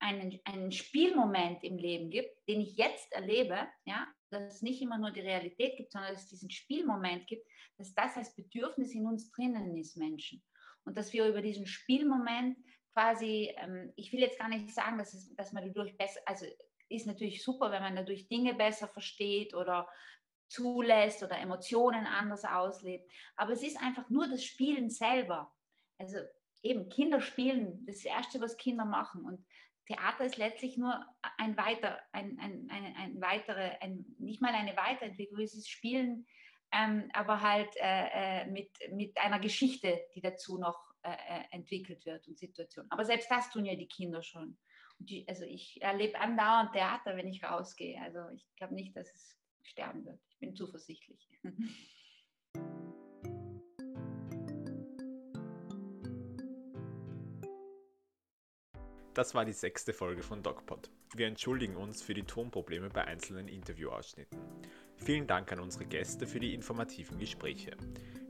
einen, 0.00 0.40
einen 0.44 0.72
Spielmoment 0.72 1.62
im 1.62 1.78
Leben 1.78 2.10
gibt, 2.10 2.36
den 2.48 2.60
ich 2.60 2.76
jetzt 2.76 3.12
erlebe, 3.12 3.68
ja, 3.84 4.06
dass 4.30 4.56
es 4.56 4.62
nicht 4.62 4.82
immer 4.82 4.98
nur 4.98 5.12
die 5.12 5.20
Realität 5.20 5.76
gibt, 5.76 5.92
sondern 5.92 6.12
dass 6.12 6.24
es 6.24 6.30
diesen 6.30 6.50
Spielmoment 6.50 7.26
gibt, 7.28 7.46
dass 7.78 7.94
das 7.94 8.16
als 8.16 8.34
Bedürfnis 8.34 8.92
in 8.92 9.06
uns 9.06 9.30
drinnen 9.30 9.76
ist, 9.76 9.96
Menschen. 9.96 10.42
Und 10.84 10.96
dass 10.96 11.12
wir 11.12 11.26
über 11.28 11.42
diesen 11.42 11.66
Spielmoment 11.66 12.58
quasi, 12.96 13.54
ähm, 13.58 13.92
ich 13.94 14.10
will 14.10 14.20
jetzt 14.20 14.38
gar 14.38 14.48
nicht 14.48 14.74
sagen, 14.74 14.96
dass, 14.96 15.12
es, 15.12 15.34
dass 15.36 15.52
man 15.52 15.66
dadurch 15.66 15.98
besser, 15.98 16.18
also 16.24 16.46
ist 16.88 17.06
natürlich 17.06 17.44
super, 17.44 17.70
wenn 17.70 17.82
man 17.82 17.94
dadurch 17.94 18.26
Dinge 18.26 18.54
besser 18.54 18.88
versteht 18.88 19.52
oder 19.54 19.86
zulässt 20.48 21.22
oder 21.22 21.38
Emotionen 21.38 22.06
anders 22.06 22.46
auslebt. 22.46 23.10
Aber 23.36 23.52
es 23.52 23.62
ist 23.62 23.76
einfach 23.82 24.08
nur 24.08 24.28
das 24.28 24.44
Spielen 24.44 24.88
selber. 24.88 25.52
Also 25.98 26.16
eben 26.62 26.88
Kinder 26.88 27.20
spielen, 27.20 27.84
das 27.84 28.02
Erste, 28.02 28.40
was 28.40 28.56
Kinder 28.56 28.86
machen. 28.86 29.26
Und 29.26 29.44
Theater 29.86 30.24
ist 30.24 30.38
letztlich 30.38 30.78
nur 30.78 31.04
ein 31.36 31.54
weiter, 31.58 32.00
ein, 32.12 32.38
ein, 32.40 32.66
ein, 32.70 32.96
ein 32.96 33.20
weitere, 33.20 33.76
ein, 33.80 34.06
nicht 34.18 34.40
mal 34.40 34.54
eine 34.54 34.74
Weiterentwicklung, 34.74 35.42
es 35.42 35.54
ist 35.54 35.68
Spielen, 35.68 36.26
ähm, 36.72 37.10
aber 37.12 37.42
halt 37.42 37.76
äh, 37.76 38.42
äh, 38.42 38.46
mit, 38.46 38.70
mit 38.92 39.18
einer 39.18 39.38
Geschichte, 39.38 40.00
die 40.14 40.22
dazu 40.22 40.56
noch 40.56 40.85
äh, 41.06 41.38
äh, 41.38 41.44
entwickelt 41.52 42.04
wird 42.04 42.26
und 42.26 42.36
Situation. 42.36 42.84
Aber 42.90 43.04
selbst 43.04 43.30
das 43.30 43.48
tun 43.50 43.64
ja 43.64 43.76
die 43.76 43.86
Kinder 43.86 44.22
schon. 44.22 44.58
Die, 44.98 45.24
also 45.28 45.44
ich 45.44 45.80
erlebe 45.80 46.18
andauernd 46.18 46.72
Theater, 46.72 47.16
wenn 47.16 47.28
ich 47.28 47.44
rausgehe. 47.44 48.00
Also 48.00 48.28
ich 48.34 48.44
glaube 48.56 48.74
nicht, 48.74 48.96
dass 48.96 49.08
es 49.14 49.38
sterben 49.62 50.04
wird. 50.04 50.18
Ich 50.30 50.38
bin 50.38 50.56
zuversichtlich. 50.56 51.28
Das 59.14 59.34
war 59.34 59.44
die 59.44 59.52
sechste 59.52 59.92
Folge 59.92 60.24
von 60.24 60.42
DocPod. 60.42 60.90
Wir 61.14 61.28
entschuldigen 61.28 61.76
uns 61.76 62.02
für 62.02 62.14
die 62.14 62.24
Tonprobleme 62.24 62.90
bei 62.90 63.04
einzelnen 63.04 63.46
Interviewausschnitten. 63.46 64.40
Vielen 64.96 65.28
Dank 65.28 65.52
an 65.52 65.60
unsere 65.60 65.86
Gäste 65.86 66.26
für 66.26 66.40
die 66.40 66.52
informativen 66.52 67.16
Gespräche. 67.18 67.76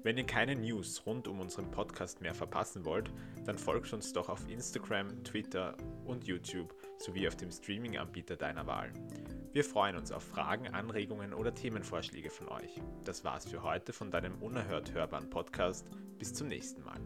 Wenn 0.07 0.19
ihr 0.19 0.25
keine 0.25 0.55
News 0.55 1.05
rund 1.05 1.27
um 1.27 1.40
unseren 1.40 1.69
Podcast 1.73 2.21
mehr 2.21 2.33
verpassen 2.33 2.85
wollt, 2.85 3.11
dann 3.45 3.59
folgt 3.59 3.92
uns 3.92 4.12
doch 4.12 4.29
auf 4.29 4.49
Instagram, 4.49 5.25
Twitter 5.25 5.77
und 6.05 6.23
YouTube 6.29 6.73
sowie 6.99 7.27
auf 7.27 7.35
dem 7.35 7.51
Streaming-Anbieter 7.51 8.37
deiner 8.37 8.69
Wahl. 8.69 8.92
Wir 9.53 9.64
freuen 9.64 9.97
uns 9.97 10.12
auf 10.12 10.23
Fragen, 10.23 10.69
Anregungen 10.69 11.35
oder 11.35 11.53
Themenvorschläge 11.53 12.31
von 12.31 12.49
euch. 12.51 12.81
Das 13.03 13.25
war's 13.25 13.49
für 13.49 13.64
heute 13.64 13.92
von 13.92 14.12
deinem 14.12 14.40
unerhört 14.40 14.92
hörbaren 14.92 15.29
Podcast. 15.29 15.90
Bis 16.21 16.33
zum 16.33 16.47
nächsten 16.47 16.85
Mal. 16.85 17.01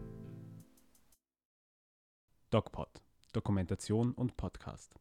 DocPod 2.51 3.01
Dokumentation 3.33 4.11
und 4.11 4.37
Podcast. 4.37 4.93